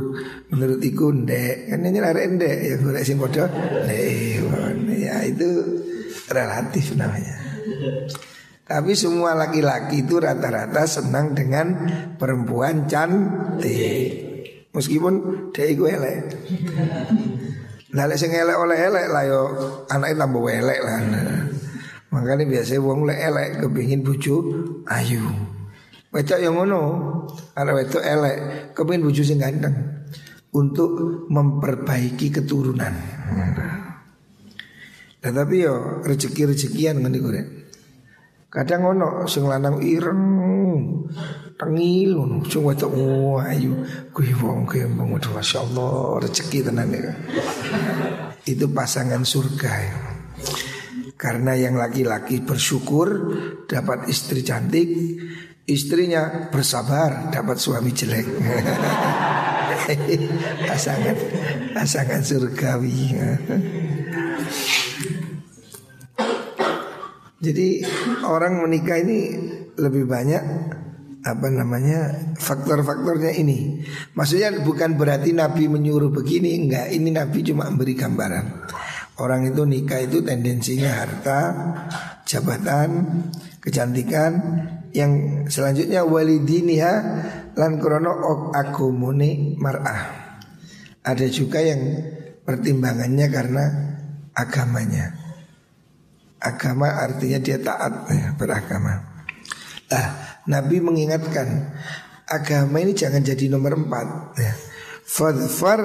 menurut 0.48 0.80
iku 0.80 1.12
ndek. 1.12 1.68
Kan 1.68 1.84
ini 1.84 2.00
ada 2.00 2.20
ndek 2.24 2.56
ya 2.64 2.74
golek 2.80 3.04
sing. 3.04 3.20
Nek 3.20 4.96
ya 4.96 5.16
itu 5.28 5.48
relatif 6.32 6.96
namanya. 6.96 7.36
Tapi 8.64 8.96
semua 8.96 9.36
laki-laki 9.36 10.08
itu 10.08 10.16
rata-rata 10.16 10.88
senang 10.88 11.36
dengan 11.36 11.84
perempuan 12.16 12.88
cantik. 12.88 14.32
Meskipun 14.72 15.14
dia 15.52 15.68
itu 15.68 15.84
elek. 15.84 16.32
Nah, 17.94 18.08
lek 18.08 18.16
sing 18.18 18.32
elek 18.32 18.56
oleh 18.56 18.74
elek 18.74 19.06
lah 19.12 19.22
yo 19.28 19.40
anaknya 19.86 20.24
tambah 20.24 20.48
elek 20.48 20.80
lah. 20.80 20.98
Nah, 20.98 21.46
makanya 22.10 22.42
biasanya 22.48 22.80
wong 22.82 23.06
lek 23.06 23.20
elek 23.20 23.48
kepingin 23.62 24.00
bucu 24.02 24.34
ayu. 24.88 25.22
Wedok 26.10 26.40
yang 26.40 26.58
ngono, 26.58 26.82
anak 27.54 27.74
wedok 27.84 28.02
elek 28.02 28.36
kepingin 28.74 29.04
bucu 29.04 29.22
sing 29.22 29.38
ganteng 29.38 30.02
untuk 30.56 30.90
memperbaiki 31.30 32.32
keturunan. 32.32 32.94
Nah, 35.20 35.30
tapi 35.30 35.62
yo 35.62 36.02
rezeki-rezekian 36.02 36.98
ngene 36.98 37.18
kok 37.20 37.63
Kadang 38.54 38.94
ono 38.94 39.26
sing 39.26 39.50
lanang 39.50 39.82
ireng 39.82 40.22
tengil 41.58 42.14
ngono, 42.14 42.46
sing 42.46 42.62
wedok 42.62 42.94
ayu 43.42 43.82
kuwi 44.14 44.30
wong 44.30 44.62
kembang 44.70 45.10
masyaallah 45.10 46.22
rezeki 46.22 46.70
tenan 46.70 46.94
ya. 46.94 47.10
Itu 48.46 48.70
pasangan 48.70 49.26
surga 49.26 49.72
ya. 49.74 49.98
Karena 51.18 51.58
yang 51.58 51.74
laki-laki 51.74 52.46
bersyukur 52.46 53.34
dapat 53.66 54.06
istri 54.06 54.46
cantik, 54.46 54.86
istrinya 55.66 56.46
bersabar 56.46 57.34
dapat 57.34 57.58
suami 57.58 57.90
jelek. 57.90 58.28
pasangan 60.70 61.16
pasangan 61.74 62.22
surgawi. 62.22 63.18
Jadi 67.44 67.84
orang 68.24 68.64
menikah 68.64 68.96
ini 68.96 69.36
lebih 69.76 70.08
banyak 70.08 70.42
apa 71.24 71.46
namanya 71.48 72.32
faktor-faktornya 72.36 73.32
ini. 73.36 73.84
Maksudnya 74.16 74.60
bukan 74.60 74.96
berarti 74.96 75.36
Nabi 75.36 75.68
menyuruh 75.68 76.12
begini, 76.12 76.56
enggak. 76.56 76.92
Ini 76.92 77.08
Nabi 77.12 77.44
cuma 77.44 77.68
memberi 77.68 77.96
gambaran. 77.96 78.46
Orang 79.20 79.48
itu 79.48 79.62
nikah 79.64 80.04
itu 80.04 80.20
tendensinya 80.20 80.90
harta, 81.04 81.40
jabatan, 82.28 82.90
kecantikan. 83.60 84.32
Yang 84.94 85.12
selanjutnya 85.50 86.06
walidiniha 86.06 86.94
lan 87.56 87.72
krono 87.82 88.52
agumune 88.54 89.58
mar'ah. 89.58 90.02
Ada 91.02 91.26
juga 91.28 91.60
yang 91.64 91.82
pertimbangannya 92.44 93.26
karena 93.32 93.64
agamanya. 94.36 95.23
Agama 96.44 97.00
artinya 97.00 97.40
dia 97.40 97.56
taat 97.56 98.04
ya, 98.12 98.36
beragama. 98.36 99.00
Ah, 99.88 100.40
Nabi 100.44 100.84
mengingatkan 100.84 101.72
agama 102.28 102.84
ini 102.84 102.92
jangan 102.92 103.24
jadi 103.24 103.48
nomor 103.48 103.80
empat. 103.80 104.36
Ya. 104.36 104.52
Fadfar 105.04 105.80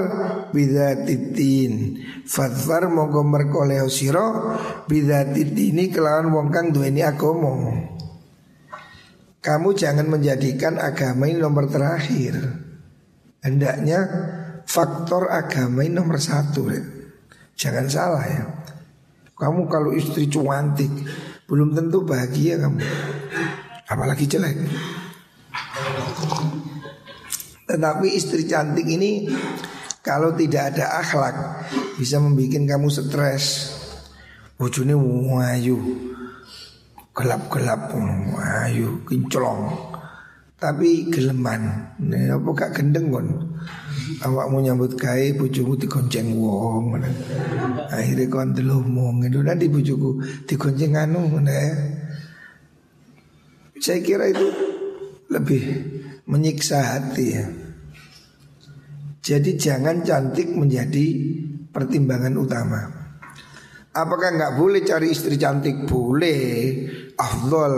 bidatitin 0.56 2.00
Fadfar 2.24 2.88
monggo 2.88 3.20
merkoleo 3.28 3.92
siro 3.92 4.56
Bidatitini 4.88 5.92
kelawan 5.92 6.32
wong 6.32 6.48
kang 6.48 6.72
duweni 6.72 7.04
agomo 7.04 7.68
Kamu 9.44 9.76
jangan 9.76 10.08
menjadikan 10.08 10.80
agama 10.80 11.28
ini 11.28 11.36
nomor 11.36 11.68
terakhir 11.68 12.32
Hendaknya 13.44 14.00
faktor 14.64 15.28
agama 15.28 15.84
ini 15.84 16.00
nomor 16.00 16.16
satu 16.16 16.72
ya. 16.72 16.80
Jangan 17.60 17.86
salah 17.92 18.24
ya 18.24 18.44
Kamu 19.40 19.72
kalau 19.72 19.96
istri 19.96 20.28
cuantik 20.28 20.92
Belum 21.48 21.72
tentu 21.72 22.04
bahagia 22.04 22.60
kamu 22.60 22.84
Apalagi 23.88 24.28
jelek 24.28 24.60
tetapi 27.70 28.18
istri 28.18 28.50
cantik 28.50 28.90
ini 28.90 29.30
kalau 30.02 30.34
tidak 30.34 30.74
ada 30.74 31.06
akhlak 31.06 31.36
bisa 32.02 32.18
membuat 32.18 32.66
kamu 32.66 32.90
stres. 32.90 33.78
Bojone 34.58 34.98
wayu. 34.98 35.78
Gelap-gelap 37.14 37.94
wayu, 38.34 39.06
kinclong. 39.06 39.70
Tapi 40.58 41.14
geleman. 41.14 41.94
Apa 42.10 42.50
gak 42.58 42.82
gendeng 42.82 43.14
kon. 43.14 43.28
Awakmu 44.10 44.66
nyambut 44.66 44.98
gawe 44.98 45.28
bojomu 45.38 45.78
digonceng 45.78 46.34
wong. 46.34 46.98
Akhirnya 47.94 48.26
kon 48.26 48.58
delomong 48.58 49.22
itu 49.30 49.40
nanti 49.46 49.70
bojoku 49.70 50.18
digonceng 50.50 50.98
anu 50.98 51.38
Saya 53.80 54.00
kira 54.04 54.28
itu 54.28 54.48
lebih 55.30 55.62
menyiksa 56.26 56.78
hati 56.82 57.26
ya. 57.30 57.46
Jadi 59.22 59.56
jangan 59.62 60.02
cantik 60.02 60.50
menjadi 60.58 61.06
pertimbangan 61.70 62.34
utama. 62.34 62.82
Apakah 63.94 64.30
nggak 64.34 64.56
boleh 64.58 64.82
cari 64.82 65.14
istri 65.14 65.38
cantik? 65.38 65.86
Boleh. 65.86 66.42
Afdol. 67.14 67.76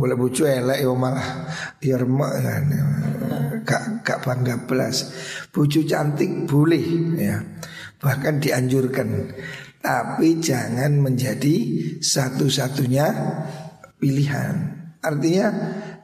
Boleh 0.00 0.16
bucu 0.16 0.48
elek 0.48 0.80
ya 0.80 0.88
malah 0.96 1.52
remak 1.76 2.32
kan. 2.40 2.64
Gak, 3.68 3.82
gak 4.00 4.18
bangga 4.24 4.56
belas. 4.64 5.12
Bucu 5.52 5.84
cantik 5.84 6.48
boleh 6.48 6.86
ya. 7.20 7.36
Bahkan 8.00 8.40
dianjurkan. 8.40 9.08
Tapi 9.84 10.40
jangan 10.40 11.04
menjadi 11.04 11.56
satu-satunya 12.00 13.06
pilihan. 14.00 14.56
Artinya 15.00 15.46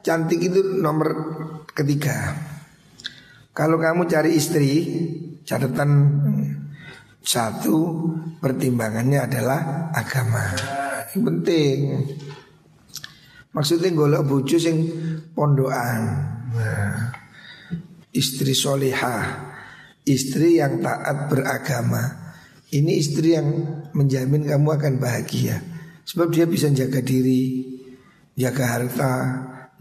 Cantik 0.07 0.39
itu 0.39 0.79
nomor 0.79 1.11
ketiga. 1.75 2.31
Kalau 3.51 3.75
kamu 3.75 4.07
cari 4.07 4.39
istri, 4.39 4.87
catatan 5.43 5.91
satu 7.19 7.75
pertimbangannya 8.39 9.27
adalah 9.27 9.91
agama. 9.91 10.55
Yang 11.11 11.23
penting. 11.27 11.77
Maksudnya 13.57 13.89
golok 13.89 14.21
bojo 14.29 14.57
sing 14.61 14.85
pondokan. 15.33 16.01
Nah, 16.53 17.09
istri 18.13 18.53
solihah, 18.53 19.49
istri 20.05 20.61
yang 20.61 20.77
taat 20.77 21.25
beragama. 21.25 22.29
Ini 22.69 22.93
istri 23.01 23.33
yang 23.33 23.49
menjamin 23.97 24.45
kamu 24.45 24.69
akan 24.77 24.93
bahagia. 25.01 25.57
Sebab 26.05 26.29
dia 26.29 26.45
bisa 26.45 26.69
jaga 26.69 27.01
diri, 27.01 27.65
jaga 28.37 28.77
harta, 28.77 29.13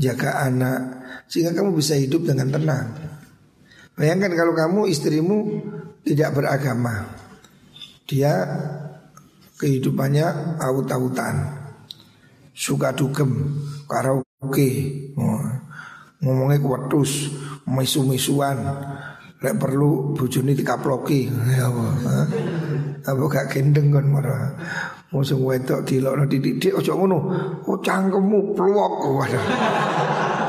jaga 0.01 0.49
anak 0.49 0.81
sehingga 1.29 1.53
kamu 1.53 1.77
bisa 1.77 1.99
hidup 1.99 2.25
dengan 2.25 2.49
tenang. 2.49 2.89
Bayangkan 3.97 4.33
kalau 4.37 4.53
kamu 4.53 4.81
istrimu 4.93 5.39
tidak 6.05 6.37
beragama, 6.37 7.09
dia 8.05 8.33
kehidupannya 9.57 10.61
aut-autan, 10.61 11.66
suka 12.57 12.97
dugem, 12.97 13.61
karaoke, 13.85 14.69
oh, 15.21 15.45
ngomongnya 16.25 16.57
kuatus, 16.65 17.29
misu-misuan, 17.69 18.57
lek 19.45 19.61
perlu 19.61 20.17
bujuni 20.17 20.57
dikaploki, 20.57 21.29
ya 21.29 21.69
apa, 21.69 21.85
apa 23.05 23.25
gak 23.29 23.53
gendeng 23.53 23.93
kan 23.93 24.09
marah. 24.09 24.57
Mosong 25.07 25.47
wedok 25.47 25.87
dilokno 25.87 26.27
didik 26.27 26.75
ojo 26.75 26.93
ngono. 26.99 27.19
Oh 27.71 27.79
cangkemmu 27.79 28.59
pluwok. 28.59 28.95
Waduh. 29.07 29.45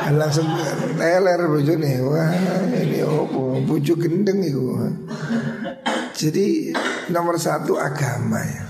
Langsung 0.20 0.50
teler 0.98 1.46
bojone. 1.46 1.92
Wah, 2.02 2.34
ini 2.74 3.06
opo? 3.06 3.62
Bojo 3.62 3.94
gendeng 4.02 4.42
iku. 4.42 4.82
Jadi 6.18 6.74
nomor 7.14 7.38
satu 7.38 7.78
agama 7.78 8.42
ya. 8.42 8.66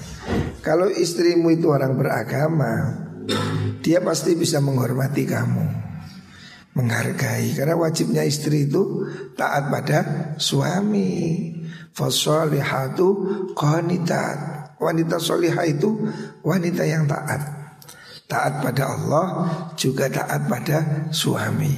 Kalau 0.60 0.92
istrimu 0.92 1.56
itu 1.56 1.72
orang 1.72 1.96
beragama, 1.96 3.07
dia 3.84 4.00
pasti 4.00 4.34
bisa 4.40 4.64
menghormati 4.64 5.28
kamu, 5.28 5.66
menghargai. 6.76 7.52
Karena 7.56 7.76
wajibnya 7.76 8.24
istri 8.24 8.68
itu 8.68 9.04
taat 9.36 9.68
pada 9.68 10.00
suami. 10.40 11.54
Fasolihatu 11.98 13.08
qanitat 13.58 14.38
Wanita 14.78 15.18
solihah 15.18 15.66
itu 15.66 16.06
wanita 16.46 16.86
yang 16.86 17.10
taat 17.10 17.42
Taat 18.30 18.62
pada 18.62 18.94
Allah 18.94 19.26
juga 19.74 20.06
taat 20.06 20.46
pada 20.46 21.10
suami 21.10 21.74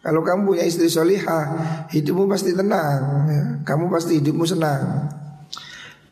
Kalau 0.00 0.24
kamu 0.24 0.40
punya 0.48 0.64
istri 0.64 0.88
solihah 0.88 1.44
Hidupmu 1.92 2.24
pasti 2.32 2.56
tenang 2.56 3.28
ya. 3.28 3.42
Kamu 3.60 3.92
pasti 3.92 4.16
hidupmu 4.24 4.48
senang 4.48 5.12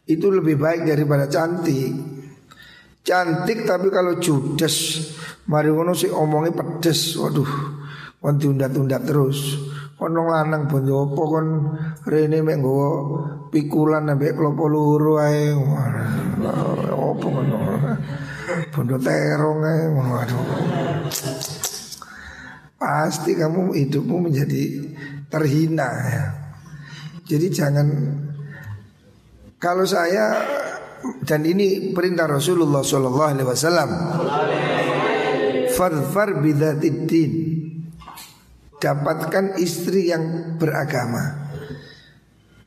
Itu 0.05 0.29
lebih 0.29 0.61
baik 0.61 0.85
daripada 0.85 1.25
cantik 1.33 2.18
Cantik 3.05 3.65
tapi 3.65 3.89
kalau 3.89 4.21
judes 4.21 5.09
Mari 5.49 5.73
ngono 5.73 5.97
sih 5.97 6.13
omongnya 6.13 6.53
pedes 6.53 7.17
Waduh 7.17 7.53
Kon 8.19 8.37
tunda-tunda 8.37 9.01
terus 9.01 9.69
Ono 9.99 10.31
lanang 10.31 10.71
bondo 10.71 11.11
apa 11.11 11.23
kon 11.27 11.49
rene 12.07 12.39
mek 12.39 12.63
nggawa 12.63 12.89
pikulan 13.51 14.07
ambek 14.07 14.39
klopo 14.39 14.71
loro 14.71 15.19
ae. 15.19 15.51
Opo 16.95 17.27
ngono. 17.35 17.59
Bondo 18.71 18.95
terong 19.03 19.61
ae 19.67 19.83
waduh. 19.91 20.43
Pasti 22.79 23.35
kamu 23.35 23.75
hidupmu 23.75 24.31
menjadi 24.31 24.87
terhina 25.27 25.91
ya. 25.91 26.25
Jadi 27.27 27.47
jangan 27.51 27.89
kalau 29.59 29.83
saya 29.83 30.39
dan 31.23 31.45
ini 31.45 31.93
perintah 31.93 32.27
Rasulullah 32.27 32.83
Shallallahu 32.83 33.31
Alaihi 33.31 33.49
Wasallam. 33.49 33.91
Fadfar 35.75 36.43
bidatid 36.43 37.35
Dapatkan 38.79 39.59
istri 39.59 40.11
yang 40.11 40.55
beragama. 40.55 41.51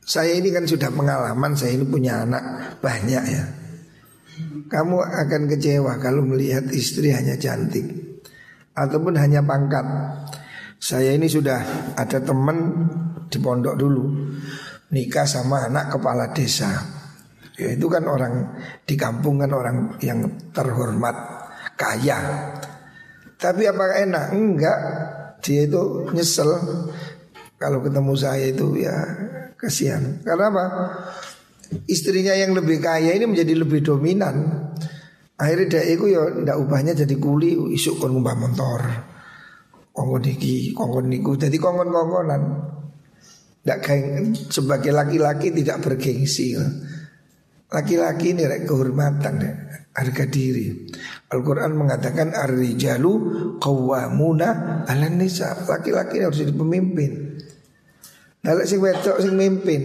Saya 0.02 0.36
ini 0.36 0.52
kan 0.52 0.66
sudah 0.66 0.90
pengalaman 0.92 1.54
Saya 1.54 1.78
ini 1.78 1.88
punya 1.88 2.26
anak 2.26 2.76
banyak 2.84 3.24
ya. 3.32 3.44
Kamu 4.68 4.96
akan 4.98 5.42
kecewa 5.48 5.96
kalau 6.00 6.24
melihat 6.24 6.68
istri 6.72 7.12
hanya 7.12 7.36
cantik 7.40 7.86
Ataupun 8.76 9.16
hanya 9.16 9.40
pangkat. 9.44 9.84
Saya 10.76 11.16
ini 11.16 11.30
sudah 11.32 11.62
ada 11.96 12.18
teman 12.20 12.88
di 13.30 13.38
pondok 13.40 13.78
dulu 13.78 14.04
Nikah 14.92 15.24
sama 15.24 15.70
anak 15.70 15.96
kepala 15.96 16.34
desa 16.36 17.01
ya, 17.58 17.68
Itu 17.72 17.86
kan 17.88 18.04
orang 18.08 18.62
di 18.84 18.94
kampung 18.94 19.40
kan 19.40 19.50
orang 19.52 19.96
yang 20.04 20.24
terhormat 20.52 21.14
Kaya 21.76 22.18
Tapi 23.36 23.62
apakah 23.66 23.96
enak? 24.06 24.26
Enggak 24.32 24.78
dia 25.42 25.66
itu 25.66 26.06
nyesel 26.14 26.50
kalau 27.58 27.78
ketemu 27.78 28.14
saya 28.18 28.46
itu 28.50 28.74
ya 28.78 28.94
kasihan. 29.54 30.18
Karena 30.26 30.50
apa? 30.50 30.64
Istrinya 31.86 32.34
yang 32.34 32.58
lebih 32.58 32.82
kaya 32.82 33.14
ini 33.14 33.30
menjadi 33.30 33.54
lebih 33.54 33.86
dominan. 33.86 34.66
Akhirnya 35.38 35.78
dia 35.78 35.82
itu 35.94 36.10
ya 36.10 36.22
ndak 36.42 36.58
ubahnya 36.58 36.94
jadi 36.98 37.14
kuli 37.18 37.54
isuk 37.74 38.02
kon 38.02 38.18
ngubah 38.18 38.34
motor. 38.34 38.80
Kongkon 39.92 40.24
iki, 40.26 40.72
kongkon 40.74 41.06
niku 41.06 41.38
jadi 41.38 41.54
kongkon-kongkonan. 41.54 42.42
Sebagai 44.50 44.90
laki-laki 44.90 45.54
tidak 45.54 45.86
bergengsi. 45.86 46.58
Laki-laki 47.72 48.36
ini 48.36 48.44
kehormatan 48.68 49.34
ya 49.40 49.52
harga 49.92 50.24
diri. 50.28 50.88
Al-Quran 51.32 51.72
mengatakan 51.76 52.36
Ar-rijalu 52.36 53.12
qawwamuna 53.56 54.84
ala 54.84 55.08
nisa 55.08 55.56
Laki-laki 55.64 56.20
harus 56.20 56.44
jadi 56.44 56.52
pemimpin 56.52 57.32
Dalek 58.42 58.66
sing 58.66 58.82
wedok 58.82 59.22
sing 59.22 59.38
mimpin, 59.38 59.82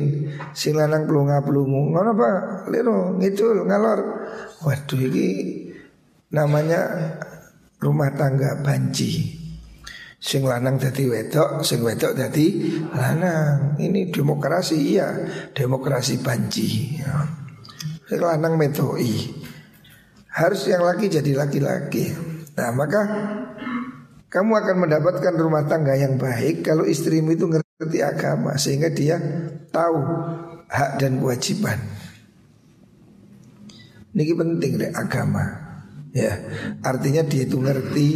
sing 0.58 0.73
lanang 0.73 1.06
plunga-plungu. 1.06 1.93
Ngono 1.93 2.10
apa? 2.17 2.30
Liru 2.73 3.13
ngidul 3.21 3.69
ngalor. 3.69 4.02
Waduh 4.65 4.97
iki 4.97 5.30
namanya 6.34 6.82
rumah 7.78 8.10
tangga 8.17 8.58
banci. 8.65 9.38
Sing 10.17 10.41
lanang 10.41 10.82
dadi 10.82 11.06
wedok, 11.06 11.62
sing 11.62 11.86
wedok 11.86 12.17
dadi 12.17 12.82
lanang. 12.89 13.78
Ini 13.78 14.10
demokrasi 14.10 14.78
iya, 14.89 15.13
demokrasi 15.54 16.17
banci. 16.26 16.97
Sing 16.97 17.47
lanang 18.15 18.56
metoi. 18.56 19.36
Harus 20.32 20.70
yang 20.70 20.88
laki 20.88 21.12
jadi 21.12 21.36
laki-laki. 21.36 22.13
Nah, 22.56 22.72
maka 22.72 23.02
kamu 24.32 24.52
akan 24.54 24.76
mendapatkan 24.88 25.34
rumah 25.36 25.65
tangga 25.67 25.98
yang 25.98 26.15
baik 26.15 26.63
kalau 26.63 26.86
istrimu 26.88 27.34
itu 27.36 27.50
ngerti 27.50 28.00
agama 28.06 28.56
sehingga 28.56 28.93
dia 28.93 29.17
tahu 29.74 29.98
hak 30.67 31.02
dan 31.02 31.20
kewajiban. 31.20 31.80
Ini 34.13 34.34
penting 34.34 34.72
deh 34.82 34.91
agama. 34.93 35.46
Ya, 36.15 36.34
artinya 36.82 37.22
dia 37.22 37.46
itu 37.46 37.62
ngerti 37.62 38.08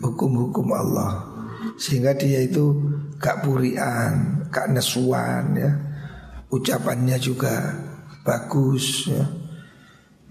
hukum-hukum 0.00 0.72
Allah 0.72 1.34
sehingga 1.76 2.16
dia 2.16 2.40
itu 2.40 2.72
gak 3.20 3.44
purian, 3.44 4.44
gak 4.48 4.72
nesuan 4.72 5.52
ya. 5.56 5.72
Ucapannya 6.48 7.18
juga 7.20 7.76
bagus 8.24 9.06
ya. 9.12 9.24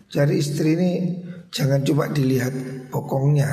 Cari 0.09 0.41
istri 0.41 0.77
ini 0.77 0.91
jangan 1.53 1.81
cuma 1.85 2.09
dilihat 2.09 2.53
pokoknya, 2.89 3.49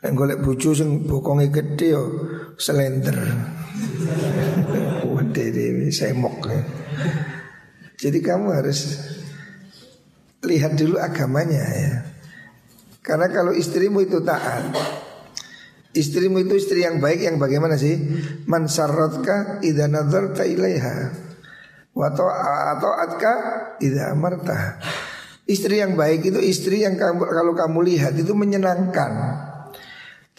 Nek 0.00 0.16
golek 0.16 0.40
bojo 0.40 0.72
sing 0.72 1.04
bokonge 1.04 1.52
gede 1.52 1.88
yo 1.92 2.04
selender. 2.56 3.18
Dhewe 5.30 5.92
semok. 5.94 6.50
Jadi 8.00 8.18
kamu 8.18 8.50
harus 8.50 8.98
lihat 10.42 10.74
dulu 10.74 10.96
agamanya 10.98 11.62
ya. 11.62 11.92
Karena 13.04 13.28
kalau 13.28 13.52
istrimu 13.54 14.02
itu 14.02 14.24
taat, 14.24 14.74
istrimu 15.94 16.42
itu 16.42 16.56
istri 16.56 16.82
yang 16.82 16.98
baik 16.98 17.20
yang 17.22 17.36
bagaimana 17.36 17.76
sih? 17.76 17.94
Man 18.48 18.66
sarratka 18.66 19.60
nadzarta 19.62 20.48
ilaiha 20.48 21.29
wa 21.94 22.08
ta'atka 22.12 23.32
idza 23.82 24.12
amarta. 24.12 24.78
Istri 25.50 25.82
yang 25.82 25.98
baik 25.98 26.30
itu 26.30 26.38
istri 26.38 26.86
yang 26.86 26.94
kamu, 26.94 27.26
kalau 27.26 27.52
kamu 27.58 27.78
lihat 27.82 28.14
itu 28.14 28.30
menyenangkan 28.38 29.10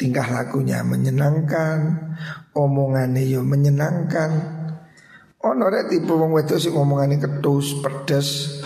tingkah 0.01 0.25
lakunya 0.33 0.81
menyenangkan, 0.81 2.09
omongannya 2.57 3.21
yo 3.29 3.45
menyenangkan. 3.45 4.57
Ono 5.45 5.63
rek 5.69 5.93
tipe 5.93 6.09
wong 6.09 6.33
wedok 6.33 6.57
sing 6.57 6.73
omongannya 6.73 7.21
ketus, 7.21 7.77
pedas 7.85 8.61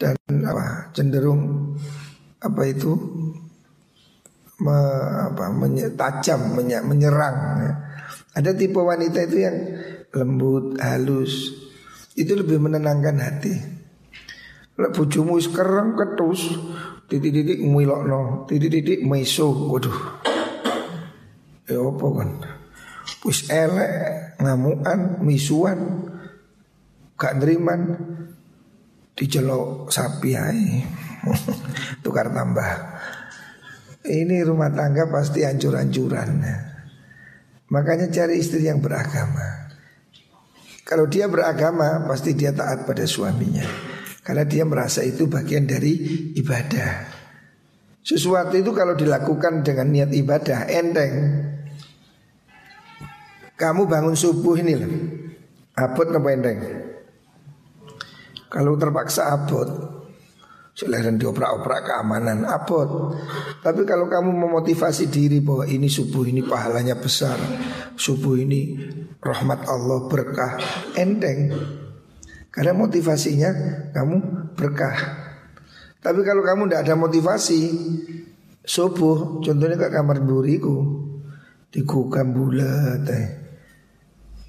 dan 0.00 0.16
apa 0.48 0.92
cenderung 0.96 1.72
apa 2.40 2.62
itu 2.68 2.96
me, 4.64 4.76
apa 5.28 5.52
menye, 5.52 5.92
tajam 5.92 6.56
menye, 6.56 6.80
menyerang 6.80 7.36
ya. 7.60 7.72
Ada 8.32 8.56
tipe 8.56 8.80
wanita 8.80 9.28
itu 9.28 9.36
yang 9.44 9.56
lembut, 10.16 10.80
halus. 10.80 11.52
Itu 12.18 12.34
lebih 12.34 12.58
menenangkan 12.58 13.16
hati. 13.22 13.54
Lek 14.74 14.90
bojomu 14.90 15.38
sekarang 15.38 15.94
ketus, 15.94 16.50
titik-titik 17.06 17.62
muilokno, 17.62 18.42
titik-titik 18.50 19.06
meso, 19.06 19.54
waduh. 19.70 20.18
Ya 21.68 21.78
apa 21.84 22.06
kan 22.16 22.30
Wis 23.28 23.44
elek 23.52 23.92
ngamuan 24.40 25.20
misuan 25.20 26.08
gak 27.14 27.38
neriman 27.38 27.94
dicelok 29.14 29.90
sapi 29.94 30.34
ae. 30.34 30.82
Tukar 32.02 32.34
tambah. 32.34 32.70
Ini 34.06 34.42
rumah 34.42 34.70
tangga 34.74 35.06
pasti 35.10 35.46
hancur-hancuran. 35.46 36.30
Makanya 37.68 38.08
cari 38.08 38.40
istri 38.40 38.64
yang 38.64 38.80
beragama 38.80 39.67
kalau 40.88 41.04
dia 41.04 41.28
beragama 41.28 42.08
pasti 42.08 42.32
dia 42.32 42.48
taat 42.48 42.88
pada 42.88 43.04
suaminya. 43.04 43.68
Karena 44.24 44.48
dia 44.48 44.64
merasa 44.64 45.04
itu 45.04 45.28
bagian 45.28 45.68
dari 45.68 45.92
ibadah. 46.32 47.12
Sesuatu 48.00 48.56
itu 48.56 48.72
kalau 48.72 48.96
dilakukan 48.96 49.60
dengan 49.60 49.92
niat 49.92 50.16
ibadah 50.16 50.64
enteng. 50.64 51.44
Kamu 53.52 53.84
bangun 53.84 54.16
subuh 54.16 54.56
ini 54.56 54.74
loh. 54.80 54.92
Abot 55.78 56.10
apa 56.10 56.28
endeng 56.34 56.58
Kalau 58.50 58.74
terpaksa 58.74 59.30
abot 59.30 59.68
Selain 60.78 61.18
dioprak-oprak 61.18 61.90
keamanan 61.90 62.46
abot. 62.46 63.10
Tapi 63.66 63.82
kalau 63.82 64.06
kamu 64.06 64.30
memotivasi 64.30 65.10
diri 65.10 65.42
bahwa 65.42 65.66
ini 65.66 65.90
subuh 65.90 66.22
ini 66.22 66.46
pahalanya 66.46 66.94
besar 66.94 67.34
Subuh 67.98 68.38
ini 68.38 68.78
rahmat 69.18 69.66
Allah 69.66 70.06
berkah 70.06 70.54
Endeng 70.94 71.50
Karena 72.54 72.78
motivasinya 72.78 73.50
kamu 73.90 74.16
berkah. 74.54 74.94
Tapi 75.98 76.22
kalau 76.22 76.46
kamu 76.46 76.70
tidak 76.70 76.86
ada 76.86 76.94
motivasi 76.94 77.60
Subuh 78.62 79.42
contohnya 79.42 79.74
ke 79.74 79.90
kamar 79.90 80.22
buriku 80.22 80.78
Digugam 81.74 82.30
bulat 82.30 83.02
eh. 83.10 83.26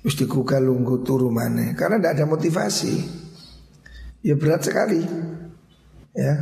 Mesti 0.05 0.29
kuka 0.29 0.61
lunggu 0.61 1.01
turu 1.01 1.33
mana 1.33 1.73
Karena 1.73 1.97
tidak 1.97 2.21
ada 2.21 2.25
motivasi. 2.29 2.93
Ya 4.21 4.37
berat 4.37 4.61
sekali 4.61 5.01
Ya 6.19 6.35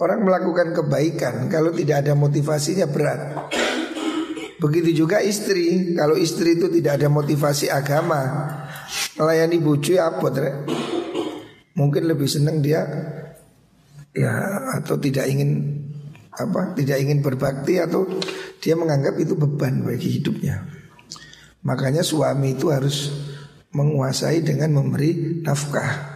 Orang 0.00 0.24
melakukan 0.24 0.72
kebaikan 0.72 1.52
Kalau 1.52 1.68
tidak 1.76 2.08
ada 2.08 2.16
motivasinya 2.16 2.88
berat 2.88 3.52
Begitu 4.56 5.04
juga 5.04 5.20
istri 5.20 5.92
Kalau 5.92 6.16
istri 6.16 6.56
itu 6.56 6.72
tidak 6.72 6.96
ada 6.96 7.12
motivasi 7.12 7.68
agama 7.68 8.48
Melayani 9.20 9.60
bucu 9.60 10.00
ya 10.00 10.08
apa 10.08 10.32
Mungkin 11.76 12.08
lebih 12.08 12.24
senang 12.24 12.64
dia 12.64 12.88
Ya 14.16 14.32
atau 14.80 14.96
tidak 14.96 15.28
ingin 15.28 15.80
apa 16.32 16.72
tidak 16.72 16.96
ingin 16.96 17.20
berbakti 17.20 17.76
atau 17.76 18.08
dia 18.62 18.72
menganggap 18.78 19.18
itu 19.20 19.34
beban 19.36 19.84
bagi 19.84 20.20
hidupnya. 20.20 20.64
Makanya 21.66 22.06
suami 22.06 22.54
itu 22.54 22.70
harus 22.70 23.12
menguasai 23.74 24.40
dengan 24.40 24.72
memberi 24.72 25.42
nafkah. 25.42 26.11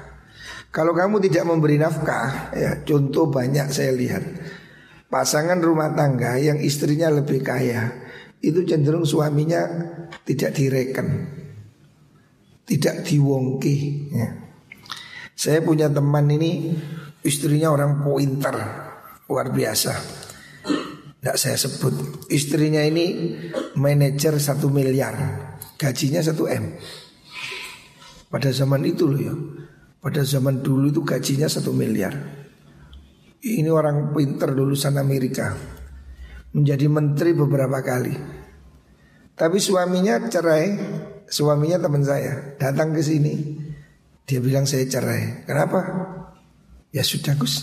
Kalau 0.76 0.92
kamu 0.92 1.24
tidak 1.24 1.48
memberi 1.48 1.80
nafkah, 1.80 2.52
ya 2.52 2.84
contoh 2.84 3.32
banyak 3.32 3.72
saya 3.72 3.96
lihat. 3.96 4.20
Pasangan 5.08 5.56
rumah 5.64 5.96
tangga 5.96 6.36
yang 6.36 6.60
istrinya 6.60 7.08
lebih 7.08 7.40
kaya 7.40 7.96
itu 8.44 8.60
cenderung 8.68 9.08
suaminya 9.08 9.64
tidak 10.28 10.52
direken, 10.52 11.32
tidak 12.68 13.08
diwongki. 13.08 13.76
Ya. 14.12 14.28
Saya 15.32 15.64
punya 15.64 15.88
teman 15.88 16.28
ini 16.28 16.76
istrinya 17.24 17.72
orang 17.72 18.04
pointer 18.04 18.56
luar 19.32 19.48
biasa. 19.56 19.96
Tidak 21.16 21.36
saya 21.40 21.56
sebut 21.56 22.28
Istrinya 22.28 22.84
ini 22.86 23.34
manajer 23.74 24.38
satu 24.38 24.70
miliar 24.70 25.16
Gajinya 25.74 26.22
satu 26.22 26.46
M 26.46 26.78
Pada 28.30 28.54
zaman 28.54 28.86
itu 28.86 29.10
loh 29.10 29.18
ya 29.18 29.34
Pada 30.00 30.22
zaman 30.22 30.62
dulu 30.62 30.92
itu 30.92 31.02
gajinya 31.02 31.50
satu 31.50 31.74
miliar. 31.74 32.14
Ini 33.42 33.70
orang 33.70 34.14
pinter 34.16 34.50
lulusan 34.54 34.98
Amerika. 34.98 35.54
Menjadi 36.56 36.86
menteri 36.88 37.36
beberapa 37.36 37.78
kali. 37.84 38.14
Tapi 39.36 39.58
suaminya 39.60 40.26
cerai. 40.26 40.66
Suaminya 41.26 41.76
teman 41.82 42.02
saya. 42.06 42.56
Datang 42.56 42.96
ke 42.96 43.02
sini. 43.02 43.34
Dia 44.26 44.42
bilang 44.42 44.64
saya 44.66 44.88
cerai. 44.88 45.46
Kenapa? 45.46 45.80
Ya 46.90 47.04
sudah 47.04 47.36
Gus. 47.36 47.62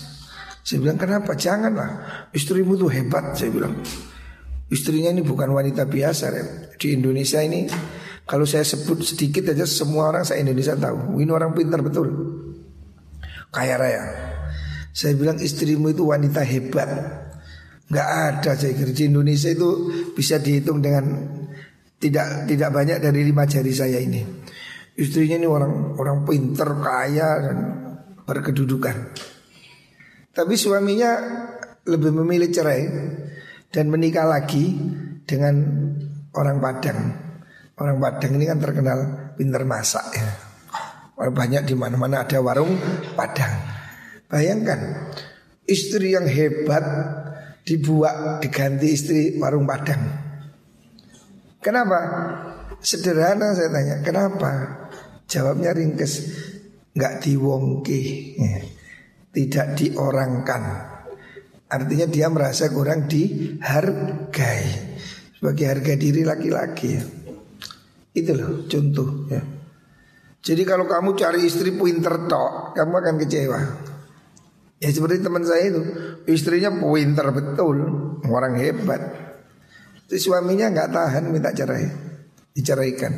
Saya 0.63 0.80
bilang 0.80 0.96
kenapa? 0.96 1.36
Janganlah. 1.36 2.30
Istrimu 2.32 2.80
tuh 2.80 2.88
hebat 2.88 3.36
Saya 3.36 3.52
bilang. 3.52 3.76
Istrinya 4.72 5.12
ini 5.12 5.22
bukan 5.22 5.52
wanita 5.52 5.86
biasa 5.86 6.24
Rem. 6.32 6.50
Di 6.80 6.96
Indonesia 6.96 7.43
ini 7.43 7.67
Kalau 8.24 8.48
saya 8.48 8.64
sebut 8.64 9.04
sedikit 9.04 9.52
aja 9.52 9.68
Semua 9.68 10.08
orang 10.16 10.24
saya 10.24 10.40
Indonesia 10.40 10.80
tahu. 10.80 11.20
Ini 11.20 11.32
orang 11.32 11.52
pintar 11.52 11.84
betul. 11.84 12.08
Kaya 13.52 13.76
raya. 13.76 14.04
Saya 14.96 15.18
bilang 15.18 15.38
istrimu 15.42 15.92
itu 15.92 16.08
wanita 16.08 16.42
hebat. 16.42 16.90
Gak 17.92 18.10
ada 18.10 18.52
saya 18.56 18.74
kira 18.74 18.96
Di 18.96 19.12
Indonesia 19.12 19.52
itu 19.52 19.92
bisa 20.16 20.40
dihitung 20.40 20.80
dengan 20.80 21.04
Tidak 22.00 22.48
tidak 22.52 22.70
banyak 22.72 22.98
dari 23.00 23.24
lima 23.24 23.48
jari 23.48 23.72
saya 23.72 24.00
ini. 24.00 24.24
Istrinya 24.94 25.40
ini 25.42 25.48
orang 25.48 25.98
orang 25.98 26.28
pintar, 26.28 26.70
kaya 26.78 27.30
dan 27.42 27.58
berkedudukan. 28.28 28.96
Tapi 30.34 30.54
suaminya 30.54 31.12
lebih 31.88 32.12
memilih 32.12 32.50
cerai 32.54 32.84
dan 33.74 33.86
menikah 33.90 34.28
lagi 34.28 34.76
dengan 35.26 35.56
orang 36.38 36.58
Padang. 36.62 37.00
Orang 37.74 37.98
Padang 37.98 38.38
ini 38.38 38.46
kan 38.46 38.62
terkenal 38.62 39.00
pinter 39.34 39.66
masak 39.66 40.06
ya. 40.14 40.30
Banyak 41.18 41.66
di 41.66 41.74
mana-mana 41.74 42.22
ada 42.22 42.38
warung 42.44 42.78
Padang. 43.18 43.54
Bayangkan 44.30 45.10
istri 45.66 46.14
yang 46.14 46.30
hebat 46.30 46.86
dibuat 47.66 48.44
diganti 48.46 48.88
istri 48.94 49.22
warung 49.42 49.66
Padang. 49.66 50.04
Kenapa? 51.64 52.00
Sederhana 52.84 53.56
saya 53.56 53.72
tanya, 53.72 53.96
kenapa? 54.04 54.52
Jawabnya 55.32 55.72
ringkes, 55.72 56.28
nggak 56.92 57.24
diwongke, 57.24 58.02
ya. 58.36 58.60
tidak 59.32 59.80
diorangkan. 59.80 60.64
Artinya 61.72 62.06
dia 62.12 62.28
merasa 62.28 62.68
kurang 62.68 63.08
dihargai 63.08 64.68
sebagai 65.40 65.66
harga 65.72 65.94
diri 65.96 66.28
laki-laki. 66.28 67.23
Itu 68.13 68.32
loh 68.38 68.69
contoh 68.69 69.28
ya. 69.30 69.41
Jadi 70.43 70.62
kalau 70.67 70.86
kamu 70.86 71.15
cari 71.15 71.47
istri 71.47 71.71
pinter 71.71 72.28
tok, 72.28 72.76
kamu 72.76 72.93
akan 72.99 73.15
kecewa. 73.15 73.60
Ya 74.84 74.91
seperti 74.91 75.23
teman 75.23 75.47
saya 75.47 75.71
itu, 75.71 75.82
istrinya 76.28 76.67
pinter 76.67 77.32
betul, 77.32 77.78
orang 78.28 78.60
hebat. 78.60 79.02
Itu 80.04 80.19
suaminya 80.19 80.67
nggak 80.67 80.91
tahan 80.91 81.32
minta 81.32 81.56
cerai, 81.56 81.88
diceraikan. 82.52 83.15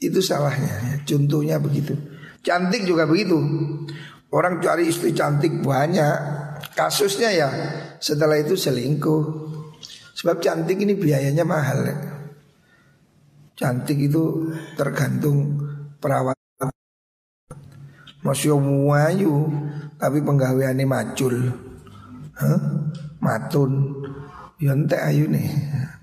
Itu 0.00 0.24
salahnya. 0.24 0.68
Ya. 0.68 0.94
Contohnya 1.04 1.56
begitu. 1.60 1.92
Cantik 2.40 2.88
juga 2.88 3.04
begitu. 3.04 3.36
Orang 4.32 4.64
cari 4.64 4.88
istri 4.88 5.12
cantik 5.12 5.60
banyak. 5.60 6.16
Kasusnya 6.72 7.32
ya 7.32 7.48
setelah 8.00 8.40
itu 8.40 8.56
selingkuh. 8.56 9.24
Sebab 10.16 10.40
cantik 10.40 10.80
ini 10.80 10.96
biayanya 10.96 11.44
mahal. 11.44 11.80
Ya. 11.84 11.96
Cantik 13.60 14.08
itu 14.08 14.48
tergantung 14.72 15.60
perawatan 16.00 16.72
Masya 18.24 18.56
wayu 18.56 19.52
Tapi 20.00 20.24
penggaweannya 20.24 20.88
macul. 20.88 21.52
Huh? 22.40 22.60
Matun. 23.20 24.00
Yonte 24.56 24.96
ya, 24.96 25.12
ayu 25.12 25.28
nih. 25.28 25.44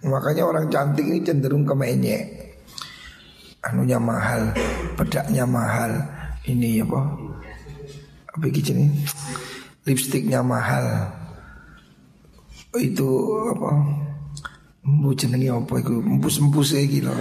Makanya 0.06 0.46
orang 0.46 0.70
cantik 0.70 1.10
ini 1.10 1.26
cenderung 1.26 1.66
kemenyek. 1.66 2.54
Anunya 3.66 3.98
mahal 3.98 4.54
Bedaknya 4.94 5.50
mahal. 5.50 5.98
Ini 6.46 6.86
apa? 6.86 7.02
Apa 8.38 8.46
ini 8.54 8.94
Lipstiknya 9.90 10.46
mahal. 10.46 11.10
Itu 12.78 13.10
apa 13.50 14.06
Embu 14.88 15.12
jenenge 15.20 15.52
apa 15.52 15.84
iku? 15.84 16.00
Empus-empus 16.00 16.80
iki 16.80 17.04
lho. 17.04 17.12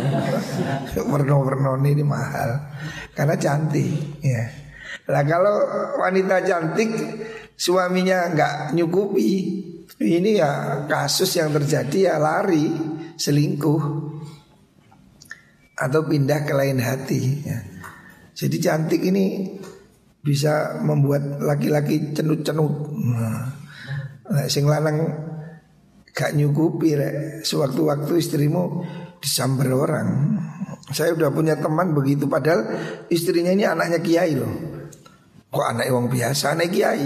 Warna-warna 1.02 1.74
ini 1.82 2.06
mahal. 2.06 2.62
Karena 3.10 3.34
cantik, 3.34 4.22
ya. 4.22 4.42
Lah 5.10 5.26
kalau 5.26 5.66
wanita 5.98 6.46
cantik 6.46 6.94
suaminya 7.58 8.30
nggak 8.30 8.54
nyukupi, 8.78 9.30
ini 9.98 10.38
ya 10.38 10.82
kasus 10.86 11.42
yang 11.42 11.50
terjadi 11.50 12.14
ya 12.14 12.22
lari, 12.22 12.70
selingkuh 13.18 13.82
atau 15.74 16.00
pindah 16.06 16.46
ke 16.46 16.54
lain 16.54 16.78
hati. 16.78 17.22
Ya. 17.42 17.58
Jadi 18.30 18.56
cantik 18.62 19.02
ini 19.02 19.58
bisa 20.22 20.78
membuat 20.86 21.42
laki-laki 21.42 22.14
cenut-cenut. 22.14 22.74
Nah, 22.94 23.50
sing 24.46 24.70
lanang 24.70 25.02
gak 26.16 26.32
nyukupi 26.32 26.96
rek. 26.96 27.44
Sewaktu-waktu 27.44 28.12
istrimu 28.16 28.80
disamber 29.20 29.68
orang. 29.76 30.08
Saya 30.88 31.12
udah 31.12 31.28
punya 31.28 31.60
teman 31.60 31.92
begitu 31.92 32.24
padahal 32.24 32.64
istrinya 33.12 33.52
ini 33.52 33.68
anaknya 33.68 34.00
kiai 34.00 34.32
loh. 34.32 34.48
Kok 35.52 35.66
anak 35.76 35.92
wong 35.92 36.08
biasa, 36.08 36.56
anak 36.56 36.72
kiai. 36.72 37.04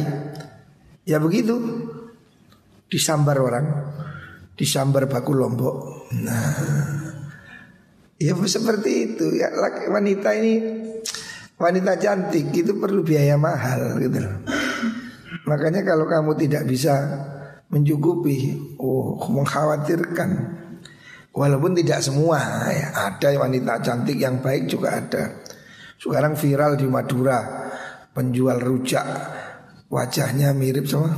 Ya 1.03 1.19
begitu. 1.19 1.59
Disambar 2.87 3.43
orang. 3.43 3.67
Disambar 4.55 5.11
baku 5.11 5.33
lombok. 5.35 6.07
Nah. 6.23 6.55
Ya 8.21 8.37
seperti 8.37 9.17
itu 9.17 9.33
ya 9.33 9.49
wanita 9.89 10.37
ini 10.37 10.61
wanita 11.57 11.97
cantik 11.97 12.53
itu 12.53 12.77
perlu 12.77 13.01
biaya 13.01 13.41
mahal 13.41 13.97
gitu. 13.97 14.21
Makanya 15.49 15.81
kalau 15.89 16.05
kamu 16.05 16.37
tidak 16.37 16.69
bisa 16.69 17.01
mencukupi, 17.71 18.59
oh 18.79 19.17
mengkhawatirkan. 19.31 20.59
Walaupun 21.31 21.79
tidak 21.79 22.03
semua, 22.03 22.43
ya, 22.75 22.91
ada 23.07 23.31
wanita 23.39 23.79
cantik 23.81 24.19
yang 24.19 24.43
baik 24.43 24.67
juga 24.67 24.99
ada. 24.99 25.47
Sekarang 25.95 26.35
viral 26.35 26.75
di 26.75 26.91
Madura, 26.91 27.71
penjual 28.11 28.59
rujak 28.59 29.07
wajahnya 29.91 30.55
mirip 30.55 30.87
sama 30.87 31.11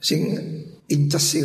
sing 0.00 0.36
inces 0.88 1.24
sih 1.24 1.44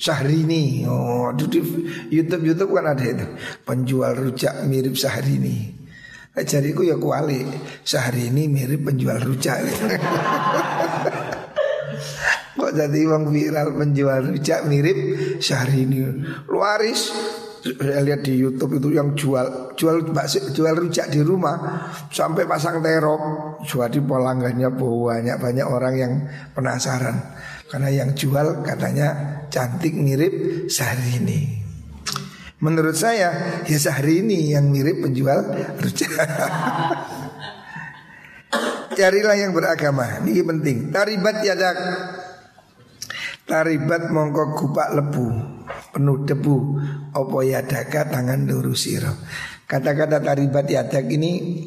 Syahrini. 0.00 0.88
Oh, 0.88 1.28
di 1.36 1.60
YouTube 2.08 2.42
YouTube 2.48 2.72
kan 2.72 2.96
ada 2.96 3.04
itu 3.04 3.26
penjual 3.68 4.16
rujak 4.16 4.64
mirip 4.64 4.96
Syahrini. 4.96 5.76
Jariku 6.40 6.88
ya 6.88 6.96
kuali 6.96 7.44
Syahrini 7.84 8.48
mirip 8.48 8.80
penjual 8.80 9.20
rujak. 9.20 9.60
Kok 12.56 12.72
jadi 12.76 12.98
uang 13.08 13.30
viral 13.30 13.72
penjual 13.78 14.20
rujak 14.34 14.66
mirip 14.66 14.98
Syahrini 15.38 16.02
Luaris 16.50 17.12
saya 17.60 18.00
lihat 18.00 18.24
di 18.24 18.40
YouTube 18.40 18.80
itu 18.80 18.96
yang 18.96 19.12
jual 19.12 19.76
jual 19.76 19.96
jual 20.56 20.74
rujak 20.80 21.12
di 21.12 21.20
rumah 21.20 21.88
sampai 22.08 22.48
pasang 22.48 22.80
terop. 22.80 23.20
Jadi 23.68 24.00
pelanggannya 24.00 24.72
banyak 24.72 25.36
banyak 25.36 25.66
orang 25.68 25.94
yang 25.96 26.12
penasaran 26.56 27.20
karena 27.68 27.88
yang 27.92 28.10
jual 28.16 28.64
katanya 28.64 29.38
cantik 29.52 29.92
mirip 29.92 30.66
Syahrini. 30.72 31.60
Menurut 32.60 32.96
saya 32.96 33.60
ya 33.68 33.76
Syahrini 33.76 34.56
yang 34.56 34.72
mirip 34.72 35.04
penjual 35.04 35.44
rujak. 35.80 36.12
Carilah 39.00 39.32
yang 39.32 39.56
beragama, 39.56 40.20
ini 40.28 40.44
penting. 40.44 40.92
Taribat 40.92 41.40
yadak 41.40 41.76
Taribat 43.48 44.12
mongko 44.12 44.52
gupak 44.52 44.92
lebu 44.92 45.26
Penuh 45.96 46.28
debu 46.28 46.56
Opo 47.16 47.40
yadaka 47.40 48.12
tangan 48.12 48.44
luru 48.44 48.76
siro 48.76 49.08
Kata-kata 49.64 50.20
taribat 50.20 50.68
yadak 50.68 51.08
ini 51.08 51.64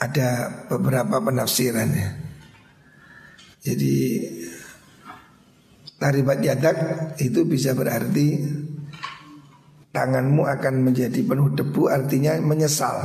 Ada 0.00 0.64
beberapa 0.72 1.20
penafsirannya. 1.20 2.08
Jadi 3.60 3.94
Taribat 6.00 6.40
yadak 6.40 6.76
itu 7.20 7.44
bisa 7.44 7.76
berarti 7.76 8.40
Tanganmu 9.92 10.48
akan 10.48 10.74
menjadi 10.80 11.20
penuh 11.28 11.52
debu 11.52 11.92
Artinya 11.92 12.40
menyesal 12.40 12.96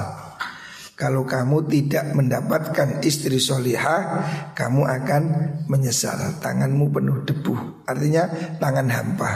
kalau 0.93 1.25
kamu 1.25 1.65
tidak 1.73 2.13
mendapatkan 2.13 3.01
istri 3.01 3.41
solihah 3.41 4.21
Kamu 4.53 4.85
akan 4.85 5.23
menyesal. 5.65 6.37
Tanganmu 6.37 6.85
penuh 6.93 7.17
debu. 7.25 7.85
Artinya 7.89 8.29
tangan 8.61 8.87
hampa. 8.93 9.31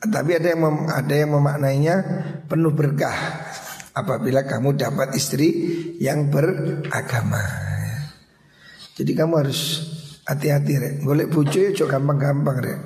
Tapi 0.00 0.30
ada 0.32 0.48
yang 0.50 0.60
mem, 0.64 0.76
ada 0.90 1.14
yang 1.14 1.30
memaknainya 1.38 1.96
penuh 2.50 2.74
berkah. 2.74 3.14
Apabila 3.94 4.42
kamu 4.46 4.74
dapat 4.74 5.14
istri 5.14 5.50
yang 6.02 6.30
beragama. 6.30 7.42
Jadi 8.98 9.12
kamu 9.14 9.32
harus 9.46 9.60
hati-hati 10.26 10.72
rek. 10.78 10.94
Golek 11.06 11.28
bucu 11.30 11.70
ya 11.70 11.86
gampang-gampang 11.86 12.58
rek. 12.58 12.80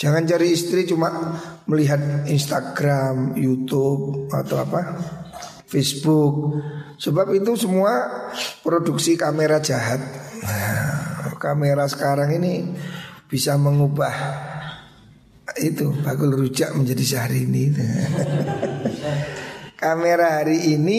Jangan 0.00 0.24
cari 0.24 0.56
istri 0.56 0.88
cuma 0.88 1.12
melihat 1.68 2.24
Instagram, 2.24 3.36
Youtube 3.36 4.32
atau 4.32 4.56
apa 4.64 4.80
Facebook. 5.70 6.58
Sebab 6.98 7.30
itu 7.38 7.54
semua 7.54 8.26
produksi 8.66 9.14
kamera 9.14 9.62
jahat. 9.62 10.02
Nah, 10.42 11.00
Kamera 11.40 11.88
sekarang 11.88 12.36
ini 12.36 12.68
bisa 13.24 13.56
mengubah 13.56 14.12
itu 15.56 15.88
bakul 16.04 16.36
rujak 16.36 16.76
menjadi 16.76 17.02
sehari 17.02 17.48
ini 17.48 17.72
Kamera 19.80 20.44
hari 20.44 20.76
ini 20.76 20.98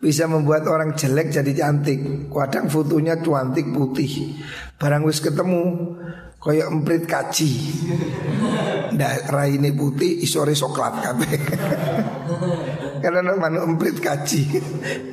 bisa 0.00 0.30
membuat 0.30 0.64
orang 0.70 0.94
jelek 0.94 1.34
jadi 1.34 1.52
cantik. 1.52 2.30
Kadang 2.30 2.70
fotonya 2.70 3.18
cantik 3.18 3.74
putih. 3.74 4.38
Barang 4.78 5.02
wis 5.02 5.18
ketemu 5.18 5.98
Kayak 6.40 6.72
emprit 6.72 7.04
kaji 7.04 7.52
Ndak 8.96 9.28
raine 9.28 9.76
putih 9.76 10.24
isore 10.24 10.56
coklat 10.56 11.04
kabeh. 11.04 11.36
Karena 13.04 13.36
manu 13.36 13.60
emprit 13.60 14.00
kaji 14.00 14.42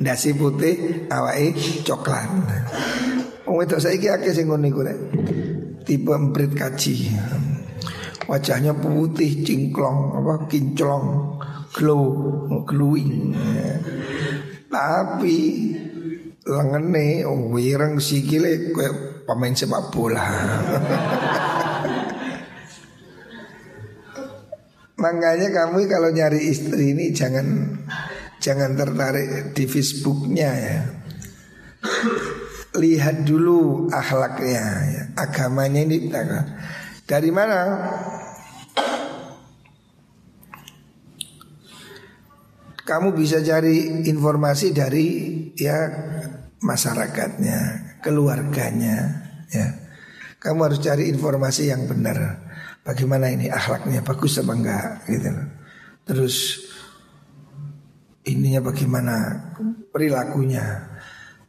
Dasi 0.00 0.32
putih 0.32 1.04
awake 1.12 1.84
coklat. 1.84 2.28
Wong 3.44 3.64
itu 3.64 3.76
saiki 3.76 4.08
akeh 4.08 4.32
sing 4.32 4.48
ngono 4.48 4.66
iku 4.68 4.80
Tipe 5.84 6.12
emprit 6.16 6.52
kaji 6.56 6.96
wajahnya 8.28 8.76
putih, 8.76 9.40
cingklong, 9.40 10.20
apa 10.20 10.44
kinclong, 10.52 11.40
glow, 11.72 12.04
glowing. 12.68 13.32
Tapi 14.68 15.38
lengene 16.44 17.24
wireng 17.24 17.96
sikile 17.96 18.72
kayak 18.76 19.07
pemain 19.28 19.52
sepak 19.52 19.92
bola. 19.92 20.24
Makanya 24.98 25.52
kamu 25.52 25.84
kalau 25.84 26.10
nyari 26.10 26.48
istri 26.48 26.96
ini 26.96 27.12
jangan 27.12 27.76
jangan 28.40 28.72
tertarik 28.72 29.52
di 29.52 29.64
Facebooknya 29.68 30.50
ya. 30.56 30.80
Lihat 32.78 33.26
dulu 33.28 33.86
akhlaknya, 33.92 34.64
ya. 34.88 35.02
agamanya 35.18 35.82
ini 35.84 36.08
dari 37.06 37.30
mana? 37.30 37.58
Kamu 42.82 43.12
bisa 43.12 43.44
cari 43.44 44.08
informasi 44.08 44.72
dari 44.72 45.06
ya 45.54 45.76
masyarakatnya, 46.64 47.60
keluarganya, 48.00 48.96
ya. 49.50 49.66
Kamu 50.38 50.70
harus 50.70 50.78
cari 50.78 51.10
informasi 51.10 51.70
yang 51.70 51.90
benar. 51.90 52.46
Bagaimana 52.86 53.28
ini 53.28 53.50
akhlaknya 53.50 54.00
bagus 54.00 54.40
apa 54.40 54.54
enggak 54.54 54.88
gitu 55.10 55.28
Terus 56.08 56.36
ininya 58.24 58.64
bagaimana 58.70 59.14
perilakunya. 59.92 60.88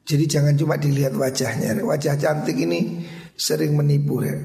Jadi 0.04 0.26
jangan 0.26 0.58
cuma 0.58 0.76
dilihat 0.76 1.14
wajahnya. 1.14 1.80
Wajah 1.86 2.18
cantik 2.18 2.58
ini 2.58 3.06
sering 3.38 3.78
menipu 3.78 4.26
ya. 4.26 4.36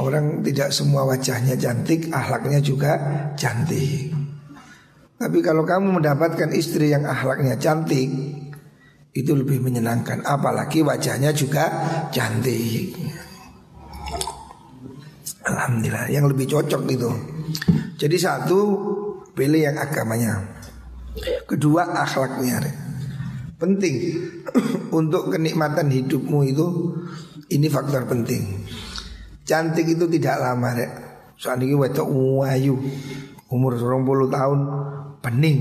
Orang 0.00 0.40
tidak 0.46 0.72
semua 0.72 1.04
wajahnya 1.04 1.58
cantik, 1.60 2.08
akhlaknya 2.08 2.62
juga 2.62 2.96
cantik. 3.36 4.14
Tapi 5.20 5.38
kalau 5.44 5.68
kamu 5.68 6.00
mendapatkan 6.00 6.50
istri 6.56 6.94
yang 6.94 7.04
akhlaknya 7.04 7.60
cantik, 7.60 8.08
itu 9.10 9.32
lebih 9.34 9.58
menyenangkan. 9.58 10.22
Apalagi 10.22 10.86
wajahnya 10.86 11.34
juga 11.34 11.66
cantik. 12.14 12.94
Alhamdulillah 15.40 16.06
yang 16.12 16.30
lebih 16.30 16.46
cocok 16.46 16.82
itu. 16.86 17.10
Jadi 17.98 18.16
satu 18.16 18.58
pilih 19.34 19.66
yang 19.66 19.76
agamanya. 19.80 20.62
Kedua 21.48 21.90
akhlaknya. 21.90 22.62
Penting 23.60 23.96
untuk 24.98 25.28
kenikmatan 25.28 25.90
hidupmu 25.90 26.38
itu 26.46 26.66
ini 27.50 27.66
faktor 27.66 28.06
penting. 28.06 28.62
Cantik 29.42 29.90
itu 29.90 30.06
tidak 30.06 30.38
lama 30.38 30.70
rek. 30.70 30.92
Soalnya 31.34 31.66
ini 31.66 31.76
wetok 31.76 32.08
wayu 32.08 32.76
umur 33.50 33.74
20 33.74 34.30
tahun 34.30 34.58
pening. 35.18 35.58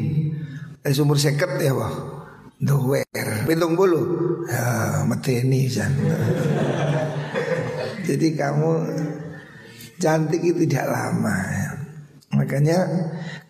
Eh 0.85 0.93
umur 1.01 1.17
seket 1.17 1.59
ya 1.59 1.73
wah. 1.73 2.18
Dower, 2.60 3.08
pintung 3.48 3.80
bulu, 3.80 4.04
ya. 5.80 5.88
Jadi 8.08 8.36
kamu 8.36 8.72
Cantik 10.00 10.39
itu 10.39 10.63
tidak 10.63 10.95
lama 10.95 11.36
ya. 11.52 11.69
Makanya 12.39 12.78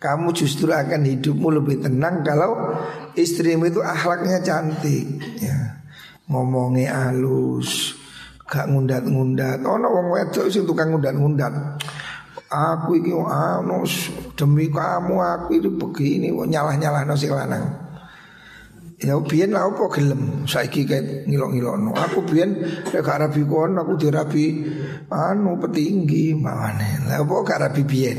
kamu 0.02 0.34
justru 0.34 0.74
akan 0.74 1.06
hidupmu 1.06 1.62
lebih 1.62 1.78
tenang 1.78 2.26
kalau 2.26 2.74
istrimu 3.14 3.70
itu 3.70 3.78
akhlaknya 3.78 4.42
cantik 4.42 5.06
ya. 5.38 5.78
Ngomongnya 6.26 7.10
halus, 7.10 7.94
gak 8.50 8.66
ngundat-ngundat. 8.66 9.62
Oh, 9.62 9.78
no, 9.78 9.94
wong 9.94 10.10
wedok 10.10 10.50
sing 10.50 10.66
tukang 10.66 10.90
ngundat-ngundat. 10.90 11.78
Aku 12.50 12.98
iki 12.98 13.14
anu 13.14 13.86
demi 14.34 14.66
kamu 14.74 15.22
aku 15.22 15.62
itu 15.62 15.70
begini 15.70 16.34
nyalah-nyalah 16.34 17.06
nasi 17.06 17.30
lanang. 17.30 17.79
Ya 19.00 19.16
biyen 19.16 19.56
lah 19.56 19.64
apa 19.64 19.88
gelem 19.96 20.44
saiki 20.44 20.84
kayak 20.84 21.24
ngilok-ngilokno. 21.24 21.96
Aku 21.96 22.20
biyen 22.28 22.60
lek 22.92 23.00
gak 23.00 23.24
rabi 23.24 23.48
kon 23.48 23.80
aku 23.80 23.96
dirabi 23.96 24.60
anu 25.08 25.56
petinggi 25.56 26.36
mawane. 26.36 27.08
Lah 27.08 27.24
apa 27.24 27.34
gak 27.40 27.60
rabi 27.64 27.82
biyen. 27.88 28.18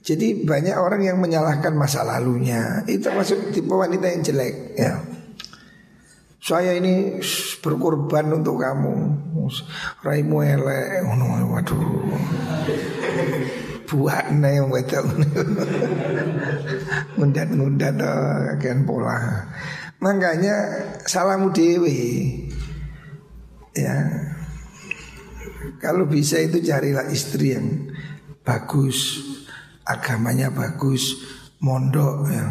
Jadi 0.00 0.40
banyak 0.40 0.72
orang 0.72 1.04
yang 1.04 1.20
menyalahkan 1.20 1.76
masa 1.76 2.00
lalunya. 2.00 2.80
Itu 2.88 3.12
masuk 3.12 3.52
tipe 3.52 3.68
wanita 3.68 4.08
yang 4.08 4.24
jelek 4.24 4.54
ya. 4.72 5.04
Saya 6.40 6.72
ini 6.72 7.20
berkorban 7.60 8.32
untuk 8.32 8.64
kamu. 8.64 8.94
Raimu 10.00 10.38
elek. 10.48 11.04
Waduh 11.04 11.84
nih 13.88 14.60
yang 14.60 14.68
wedok 14.68 15.04
ngundat 17.16 17.48
ngundat 17.52 17.96
kagian 18.54 18.84
pola. 18.84 19.48
Makanya 19.98 20.54
salamu 21.08 21.50
dewi 21.50 22.30
ya. 23.72 23.96
Kalau 25.82 26.06
bisa 26.06 26.38
itu 26.38 26.62
carilah 26.62 27.08
istri 27.10 27.54
yang 27.54 27.90
bagus 28.46 29.24
agamanya 29.88 30.52
bagus 30.52 31.18
mondok 31.64 32.28
ya. 32.30 32.46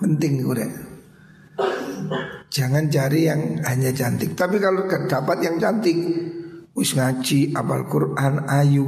Penting 0.00 0.44
udah 0.44 0.70
jangan 2.52 2.88
cari 2.88 3.28
yang 3.28 3.60
hanya 3.64 3.90
cantik. 3.92 4.32
Tapi 4.32 4.56
kalau 4.62 4.88
dapat 4.88 5.38
yang 5.44 5.56
cantik 5.60 5.96
wis 6.76 6.92
ngaji 6.92 7.56
apal 7.56 7.88
Quran 7.88 8.44
ayu 8.48 8.86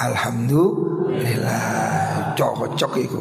Alhamdulillah 0.00 2.32
cocok 2.32 2.92
iku. 3.04 3.20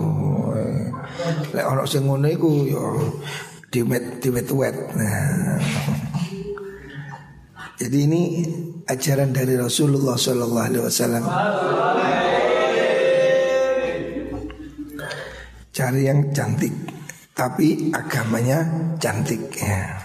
Lek 1.51 1.67
ana 1.67 1.83
sing 1.83 2.07
ngono 2.07 2.31
iku 2.31 2.63
ya 2.63 2.79
diwet 3.67 4.23
wet. 4.55 4.75
Nah. 4.95 5.59
Jadi 7.79 7.97
ini 8.07 8.43
ajaran 8.87 9.31
dari 9.31 9.55
Rasulullah 9.59 10.19
Sallallahu 10.19 10.67
Alaihi 10.67 10.83
Wasallam. 10.83 11.23
Cari 15.71 16.11
yang 16.11 16.27
cantik, 16.35 16.75
tapi 17.31 17.87
agamanya 17.95 18.67
cantik. 18.99 19.47
Ya. 19.55 19.95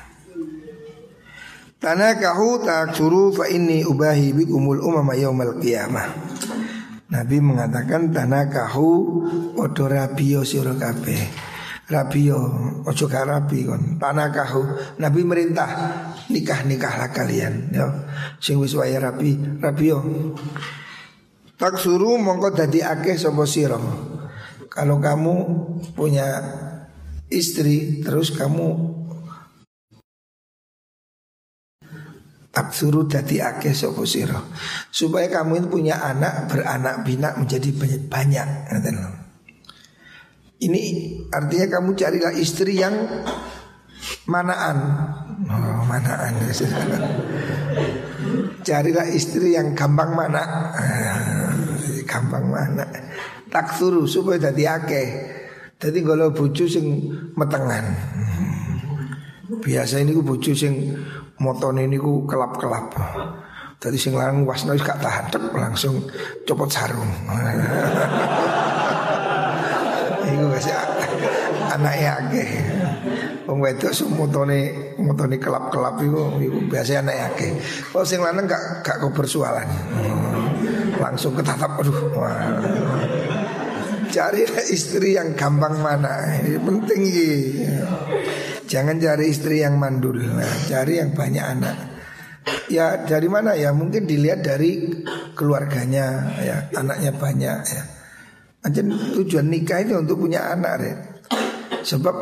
Tanakahu 1.83 2.63
taksuru 2.63 3.35
fa 3.35 3.51
inni 3.51 3.83
ubahi 3.83 4.31
bikumul 4.31 4.79
umama 4.79 5.19
yaumal 5.19 5.59
qiyamah. 5.59 6.34
Nabi 7.05 7.37
mengatakan 7.37 8.09
tanah 8.09 8.49
kahu 8.49 8.91
odo 9.61 9.85
rabio 9.85 10.41
sira 10.41 10.73
kabeh. 10.73 11.53
Rabio 11.85 12.39
ojo 12.89 13.05
gak 13.05 13.29
rabi 13.29 13.69
kon. 13.69 14.01
Tanah 14.01 14.33
kahu 14.33 14.63
Nabi 14.97 15.21
merintah 15.21 15.69
nikah 16.33 16.65
nikahlah 16.65 17.13
kalian 17.13 17.69
ya. 17.77 18.09
Sing 18.41 18.57
wis 18.57 18.73
rabi 18.73 19.37
rabio. 19.61 20.01
Tak 21.61 21.77
suruh 21.77 22.17
mongko 22.17 22.57
dadi 22.57 22.81
akeh 22.81 23.21
sapa 23.21 23.45
sira. 23.45 23.77
Kalau 24.73 24.97
kamu 24.99 25.35
punya 25.93 26.41
istri 27.29 28.01
terus 28.01 28.33
kamu 28.33 28.69
Absuru 32.55 33.11
dadi 33.11 33.43
akeh 33.43 33.75
siro 33.75 34.41
Supaya 34.91 35.27
kamu 35.27 35.59
ini 35.59 35.67
punya 35.67 35.99
anak 35.99 36.47
Beranak 36.47 37.03
bina 37.03 37.35
menjadi 37.35 37.71
banyak 38.07 38.49
Ini 40.63 40.81
artinya 41.35 41.67
kamu 41.79 41.99
carilah 41.99 42.33
istri 42.39 42.79
yang 42.79 42.95
Manaan. 44.29 44.79
Oh 45.49 45.81
manaan. 45.89 46.37
Carilah 48.67 49.09
istri 49.13 49.57
yang 49.57 49.77
gampang 49.77 50.17
mana 50.17 50.73
Gampang 52.09 52.45
mana 52.49 52.85
Tak 53.49 53.77
suruh 53.77 54.09
supaya 54.09 54.51
dadi 54.51 54.65
akeh. 54.65 55.09
Jadi 55.79 56.01
kalau 56.01 56.33
bucu 56.33 56.65
sing 56.65 57.13
metengan. 57.37 57.85
Biasa 59.61 60.01
ini 60.01 60.17
bucu 60.17 60.57
sing 60.57 60.97
motone 61.39 61.87
niku 61.91 62.27
kelap-kelap. 62.29 62.95
Tadi 63.79 63.99
sing 63.99 64.17
lanang 64.17 64.47
wasno 64.49 64.73
gak 64.79 65.03
tahan 65.03 65.29
tek 65.29 65.53
langsung 65.53 66.01
copot 66.47 66.71
sarung. 66.71 67.11
Iku 70.25 70.45
wis 70.57 70.73
anake 71.75 72.07
akeh. 72.09 72.49
Wong 73.45 73.61
wedok 73.61 73.93
motone 74.17 74.73
motone 74.97 75.37
kelap-kelap 75.37 76.01
iku 76.01 76.41
iku 76.41 76.59
biasa 76.71 77.05
anake 77.05 77.23
akeh. 77.29 77.51
Kalau 77.93 78.07
sing 78.07 78.25
lanang 78.25 78.49
gak 78.49 78.81
gak 78.81 78.97
kok 79.05 79.13
bersualan. 79.13 79.69
Langsung 80.97 81.37
ketatap 81.37 81.77
aduh. 81.77 81.99
Cari 84.15 84.47
istri 84.71 85.19
yang 85.19 85.35
gampang 85.35 85.83
mana 85.83 86.39
Ini 86.39 86.63
penting 86.63 87.01
ini 87.03 87.33
Jangan 88.71 89.03
cari 89.03 89.27
istri 89.27 89.67
yang 89.67 89.75
mandul 89.75 90.23
nah, 90.23 90.55
Cari 90.71 91.03
yang 91.03 91.11
banyak 91.11 91.43
anak 91.43 91.77
Ya 92.69 93.05
dari 93.05 93.29
mana 93.29 93.57
ya 93.57 93.73
mungkin 93.73 94.05
dilihat 94.05 94.45
dari 94.45 95.03
keluarganya 95.33 96.37
ya 96.41 96.57
anaknya 96.77 97.13
banyak 97.17 97.59
ya. 97.65 97.83
Anjir 98.65 98.85
tujuan 99.21 99.49
nikah 99.49 99.85
itu 99.85 99.97
untuk 99.97 100.25
punya 100.25 100.53
anak 100.53 100.75
ya. 100.81 100.95
Sebab 101.85 102.17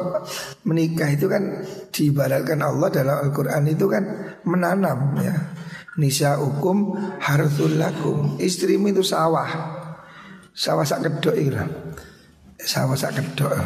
menikah 0.67 1.07
itu 1.15 1.31
kan 1.31 1.63
diibaratkan 1.95 2.59
Allah 2.59 2.91
dalam 2.91 3.17
Al-Quran 3.31 3.63
itu 3.71 3.87
kan 3.87 4.03
menanam 4.43 5.15
ya. 5.23 5.35
Nisa 5.99 6.39
hukum 6.39 6.99
harthul 7.23 7.79
lakum. 7.79 8.39
Istrimu 8.43 8.91
itu 8.91 9.07
sawah. 9.07 9.82
Sawah 10.53 10.85
sak 10.85 11.01
kedok 11.09 11.33
itu 11.33 11.57
Sawah 12.61 12.93
sak 12.93 13.17
kedok. 13.17 13.57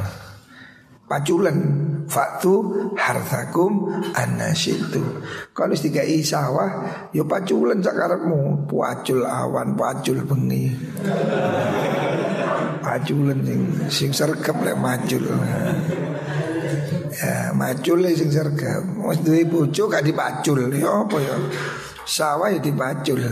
Paculan 1.06 1.58
Faktu 2.06 2.54
harthakum 2.94 3.90
anasitu 4.14 5.02
Kalau 5.50 5.74
dikai 5.74 6.22
sawah 6.22 6.86
Yo 7.10 7.22
ya 7.22 7.30
paculan 7.30 7.82
sakarepmu 7.82 8.70
Pacul 8.70 9.26
awan, 9.26 9.74
pacul 9.74 10.22
bengi. 10.22 10.70
Paculan 12.82 13.38
sing, 13.42 13.62
sing 13.90 14.10
sergap 14.14 14.54
lek 14.62 14.78
macul. 14.78 15.26
Ya 17.18 17.50
macul 17.54 18.06
sing 18.14 18.30
sergap 18.30 18.86
Mas 18.86 19.18
duwe 19.26 19.42
bojo 19.42 19.90
gak 19.90 20.06
dipacul. 20.06 20.70
Ya 20.70 20.90
apa 20.90 21.18
ya? 21.18 21.34
Sawah 22.06 22.54
ya 22.54 22.62
dipacul 22.62 23.22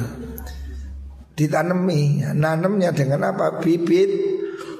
Ditanemi 1.35 2.22
Nanemnya 2.35 2.95
dengan 2.95 3.35
apa? 3.35 3.59
Bibit 3.59 4.35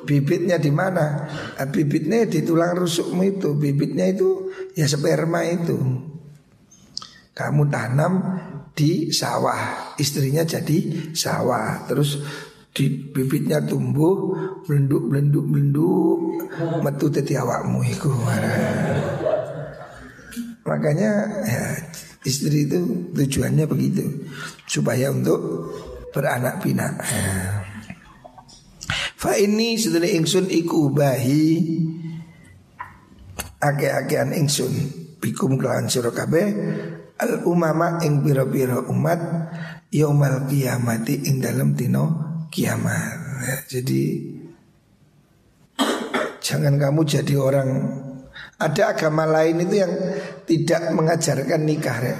Bibitnya 0.05 0.61
di 0.61 0.68
mana? 0.68 1.24
Nah, 1.57 1.66
bibitnya 1.72 2.28
di 2.28 2.44
tulang 2.44 2.76
rusukmu 2.76 3.24
itu. 3.24 3.57
Bibitnya 3.57 4.12
itu 4.12 4.52
ya 4.76 4.84
sperma 4.84 5.48
itu. 5.48 5.80
Kamu 7.34 7.66
tanam 7.72 8.12
di 8.76 9.11
sawah, 9.11 9.96
istrinya 9.96 10.44
jadi 10.44 11.11
sawah. 11.16 11.88
Terus 11.88 12.20
di 12.74 12.90
bibitnya 12.90 13.64
tumbuh 13.64 14.34
belenduk 14.66 15.09
belenduk 15.09 15.44
belenduk 15.46 16.18
metu 16.84 17.07
teti 17.09 17.34
awakmu 17.34 17.80
iku. 17.88 18.12
Makanya 20.64 21.11
ya, 21.44 21.64
istri 22.28 22.68
itu 22.68 23.09
tujuannya 23.12 23.64
begitu 23.68 24.05
supaya 24.64 25.12
untuk 25.12 25.40
beranak 26.14 26.62
pinak. 26.62 26.94
Fa 29.18 29.34
ini 29.34 29.74
sedene 29.74 30.14
ingsun 30.14 30.46
iku 30.46 30.94
bahi 30.94 31.58
ake-akean 33.58 34.30
ingsun 34.30 34.70
bikum 35.18 35.58
kelawan 35.58 35.90
sira 35.90 36.14
kabeh 36.14 36.46
al 37.18 37.42
umama 37.48 37.98
ing 38.06 38.22
pira-pira 38.22 38.86
umat 38.86 39.20
yaumal 39.90 40.46
kiamati 40.46 41.26
ing 41.26 41.42
dalam 41.42 41.74
dino 41.74 42.04
kiamat. 42.54 43.66
Jadi 43.66 44.30
jangan 46.38 46.78
kamu 46.78 47.00
jadi 47.02 47.34
orang 47.34 47.68
ada 48.60 48.94
agama 48.94 49.26
lain 49.26 49.66
itu 49.66 49.82
yang 49.82 49.92
tidak 50.46 50.94
mengajarkan 50.94 51.62
nikah 51.66 51.98
ya. 51.98 52.16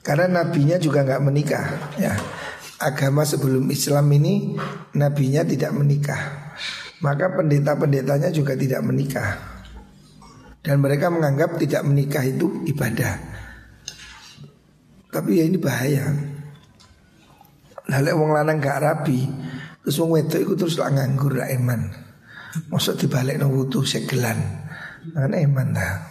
Karena 0.00 0.40
nabinya 0.40 0.80
juga 0.80 1.04
nggak 1.04 1.22
menikah 1.22 1.66
ya 2.00 2.39
agama 2.80 3.28
sebelum 3.28 3.68
Islam 3.68 4.08
ini 4.16 4.56
nabinya 4.96 5.44
tidak 5.44 5.76
menikah. 5.76 6.50
Maka 7.04 7.32
pendeta-pendetanya 7.32 8.32
juga 8.32 8.56
tidak 8.56 8.80
menikah. 8.84 9.36
Dan 10.60 10.80
mereka 10.84 11.08
menganggap 11.08 11.56
tidak 11.56 11.84
menikah 11.84 12.24
itu 12.24 12.64
ibadah. 12.68 13.16
Tapi 15.08 15.40
ya 15.40 15.44
ini 15.48 15.56
bahaya. 15.56 16.12
Lalu 17.90 18.12
wong 18.14 18.30
lanang 18.36 18.62
gak 18.62 18.80
rapi, 18.84 19.26
terus 19.82 19.98
wong 19.98 20.14
wedok 20.14 20.40
itu 20.46 20.54
terus 20.54 20.76
lah 20.78 20.92
nganggur 20.94 21.34
lah 21.40 21.48
eman. 21.50 21.90
Maksud 22.70 23.00
dibalik 23.00 23.40
nang 23.40 23.50
wudu 23.50 23.82
segelan. 23.82 24.38
Kan 25.10 25.34
eman 25.34 25.74
dah. 25.74 26.06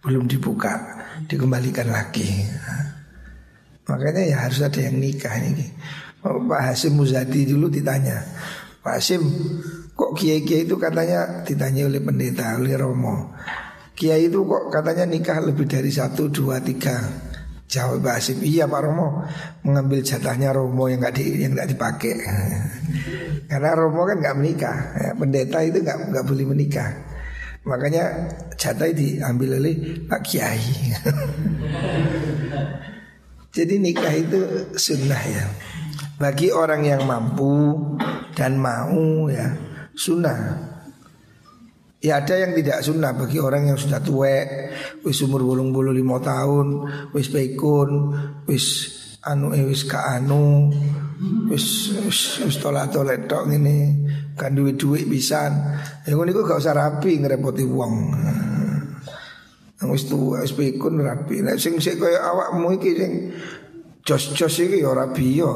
Belum 0.00 0.24
dibuka, 0.24 1.04
dikembalikan 1.28 1.92
lagi. 1.92 2.48
Makanya 3.86 4.22
ya 4.24 4.36
harus 4.48 4.64
ada 4.64 4.80
yang 4.80 4.96
nikah 4.96 5.34
ini. 5.38 5.66
Oh, 6.20 6.36
Pak 6.44 6.60
Hasim 6.60 7.00
Muzadi 7.00 7.48
dulu 7.48 7.72
ditanya 7.72 8.20
Pak 8.84 9.00
Hasim 9.00 9.24
kok 9.96 10.12
kiai-kiai 10.16 10.68
itu 10.68 10.76
katanya 10.76 11.44
ditanya 11.44 11.88
oleh 11.88 12.00
pendeta 12.00 12.56
oleh 12.60 12.76
Romo. 12.76 13.32
Kiai 13.96 14.28
itu 14.28 14.44
kok 14.44 14.72
katanya 14.72 15.04
nikah 15.04 15.40
lebih 15.40 15.68
dari 15.68 15.92
satu 15.92 16.32
dua 16.32 16.60
tiga 16.64 16.96
Jawab 17.70 18.02
Pak 18.04 18.14
Hasim. 18.20 18.38
Iya 18.44 18.68
Pak 18.68 18.80
Romo 18.84 19.24
Mengambil 19.64 20.04
jatahnya 20.04 20.52
Romo 20.52 20.88
yang 20.88 21.00
nggak 21.04 21.14
di, 21.16 21.44
yang 21.44 21.52
gak 21.56 21.68
dipakai. 21.72 22.14
Karena 23.52 23.70
Romo 23.76 24.04
kan 24.04 24.20
nggak 24.20 24.36
menikah 24.36 24.76
ya, 24.96 25.12
Pendeta 25.16 25.58
itu 25.64 25.80
nggak 25.80 25.98
nggak 26.12 26.24
boleh 26.28 26.44
menikah. 26.48 26.90
Makanya 27.64 28.28
jatah 28.60 28.92
diambil 28.92 29.60
oleh 29.60 30.04
Pak 30.04 30.20
Kiai. 30.24 30.60
Jadi 33.56 33.74
nikah 33.76 34.14
itu 34.14 34.40
sunnah 34.78 35.20
ya 35.20 35.44
bagi 36.20 36.52
orang 36.52 36.84
yang 36.84 37.08
mampu 37.08 37.80
dan 38.36 38.60
mau 38.60 39.24
ya 39.32 39.56
sunnah. 39.96 40.68
Ya 42.00 42.20
ada 42.20 42.32
yang 42.36 42.52
tidak 42.56 42.84
sunnah 42.84 43.12
bagi 43.12 43.40
orang 43.40 43.72
yang 43.72 43.78
sudah 43.80 44.00
tua, 44.00 44.40
wis 45.04 45.20
umur 45.20 45.44
bolong 45.44 45.68
bulu 45.68 45.92
lima 45.92 46.16
tahun, 46.20 46.88
wis 47.12 47.28
pekun, 47.28 48.12
wis 48.48 48.64
anu 49.20 49.52
eh, 49.52 49.68
wis 49.68 49.84
ka 49.84 50.16
anu, 50.16 50.72
wis 51.52 51.92
wis, 52.00 52.40
wis 52.40 52.56
tolak 52.56 52.88
tolak 52.88 53.28
tok 53.28 53.52
ini, 53.52 54.08
kan 54.32 54.56
duit 54.56 54.80
duit 54.80 55.04
bisa. 55.04 55.52
Yang 56.08 56.24
ini 56.24 56.40
gak 56.40 56.60
usah 56.64 56.72
rapi 56.72 57.20
ngerepoti 57.20 57.64
uang. 57.68 57.94
Wis 59.84 60.08
tua 60.08 60.40
wis 60.40 60.56
pekun 60.56 61.04
rapi. 61.04 61.44
Nek 61.44 61.60
sing 61.60 61.76
sik 61.84 62.00
kaya 62.00 62.16
awakmu 62.32 62.80
iki 62.80 62.96
sing 62.96 63.12
Jos-jos 64.04 64.56
ini 64.64 64.80
ya 64.80 64.96
rabi 64.96 65.38
ya 65.38 65.52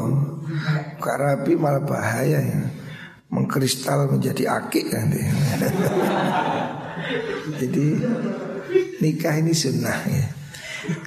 Gak 1.01 1.16
rabi 1.16 1.57
malah 1.57 1.82
bahaya. 1.82 2.40
Ya 2.40 2.61
Mengkristal 3.32 4.07
menjadi 4.07 4.47
akik 4.47 4.95
kan 4.95 5.11
Jadi 7.61 7.86
nikah 9.03 9.34
ini 9.42 9.51
sunnah 9.51 9.99
ya. 10.07 10.26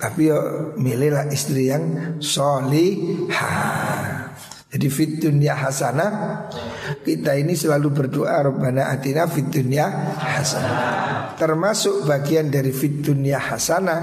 Tapi 0.02 0.28
ya 0.28 0.40
milihlah 0.76 1.30
istri 1.32 1.72
yang 1.72 2.18
solihah 2.20 4.17
jadi 4.68 4.88
fit 4.92 5.24
dunia 5.24 5.56
hasanah 5.56 6.12
kita 7.08 7.40
ini 7.40 7.56
selalu 7.56 7.88
berdoa 7.88 8.52
Rabbana 8.52 8.92
atina 8.92 9.24
fit 9.24 9.48
dunia 9.48 9.88
hasanah. 10.20 11.40
Termasuk 11.40 12.04
bagian 12.04 12.52
dari 12.52 12.76
fit 12.76 13.00
dunia 13.00 13.40
hasanah 13.40 14.00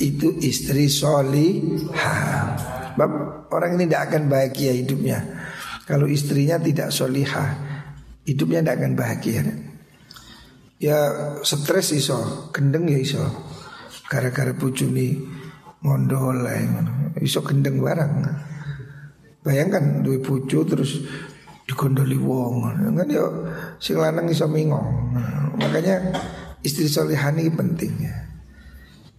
itu 0.00 0.32
istri 0.40 0.88
solihah. 0.88 2.56
Orang 3.52 3.76
ini 3.76 3.84
tidak 3.84 4.08
akan 4.08 4.32
bahagia 4.32 4.72
hidupnya 4.72 5.18
kalau 5.84 6.08
istrinya 6.08 6.56
tidak 6.56 6.88
solihah. 6.88 7.68
Hidupnya 8.24 8.64
tidak 8.64 8.76
akan 8.80 8.92
bahagia. 8.96 9.40
Ya 10.80 10.98
stres 11.44 11.92
iso, 11.92 12.48
gendeng 12.56 12.88
ya 12.88 12.96
iso. 12.96 13.24
Gara-gara 14.08 14.56
bujuni 14.56 15.20
ngondol 15.84 16.48
iso 17.20 17.44
gendeng 17.44 17.80
barang. 17.80 18.12
Bayangkan 19.48 20.04
duwe 20.04 20.20
bojo 20.20 20.60
terus 20.68 21.00
digondoli 21.64 22.20
wong. 22.20 22.68
Kan 22.92 23.08
yo 23.08 23.48
sing 23.80 23.96
lanang 23.96 24.28
iso 24.28 24.44
mingong. 24.44 25.16
makanya 25.56 26.12
istri 26.60 26.84
solihah 26.84 27.32
ini 27.32 27.48
penting 27.48 27.92
ya. 27.96 28.16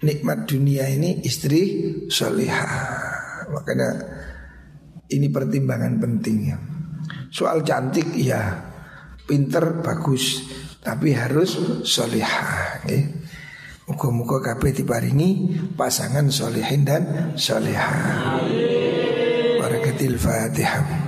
Nikmat 0.06 0.46
dunia 0.46 0.86
ini 0.86 1.26
istri 1.26 1.82
solihah. 2.14 3.50
Makanya 3.50 3.90
ini 5.10 5.34
pertimbangan 5.34 5.98
penting 5.98 6.38
ya. 6.46 6.58
Soal 7.34 7.66
cantik 7.66 8.14
ya, 8.14 8.70
pinter 9.26 9.82
bagus, 9.82 10.46
tapi 10.86 11.18
harus 11.18 11.82
solihah. 11.82 12.86
Ya. 12.86 13.02
Muka-muka 13.90 14.38
kabeh 14.54 14.70
diparingi 14.78 15.58
pasangan 15.74 16.30
solihin 16.30 16.86
dan 16.86 17.34
solihah 17.34 18.38
al-Fatihah 20.00 21.08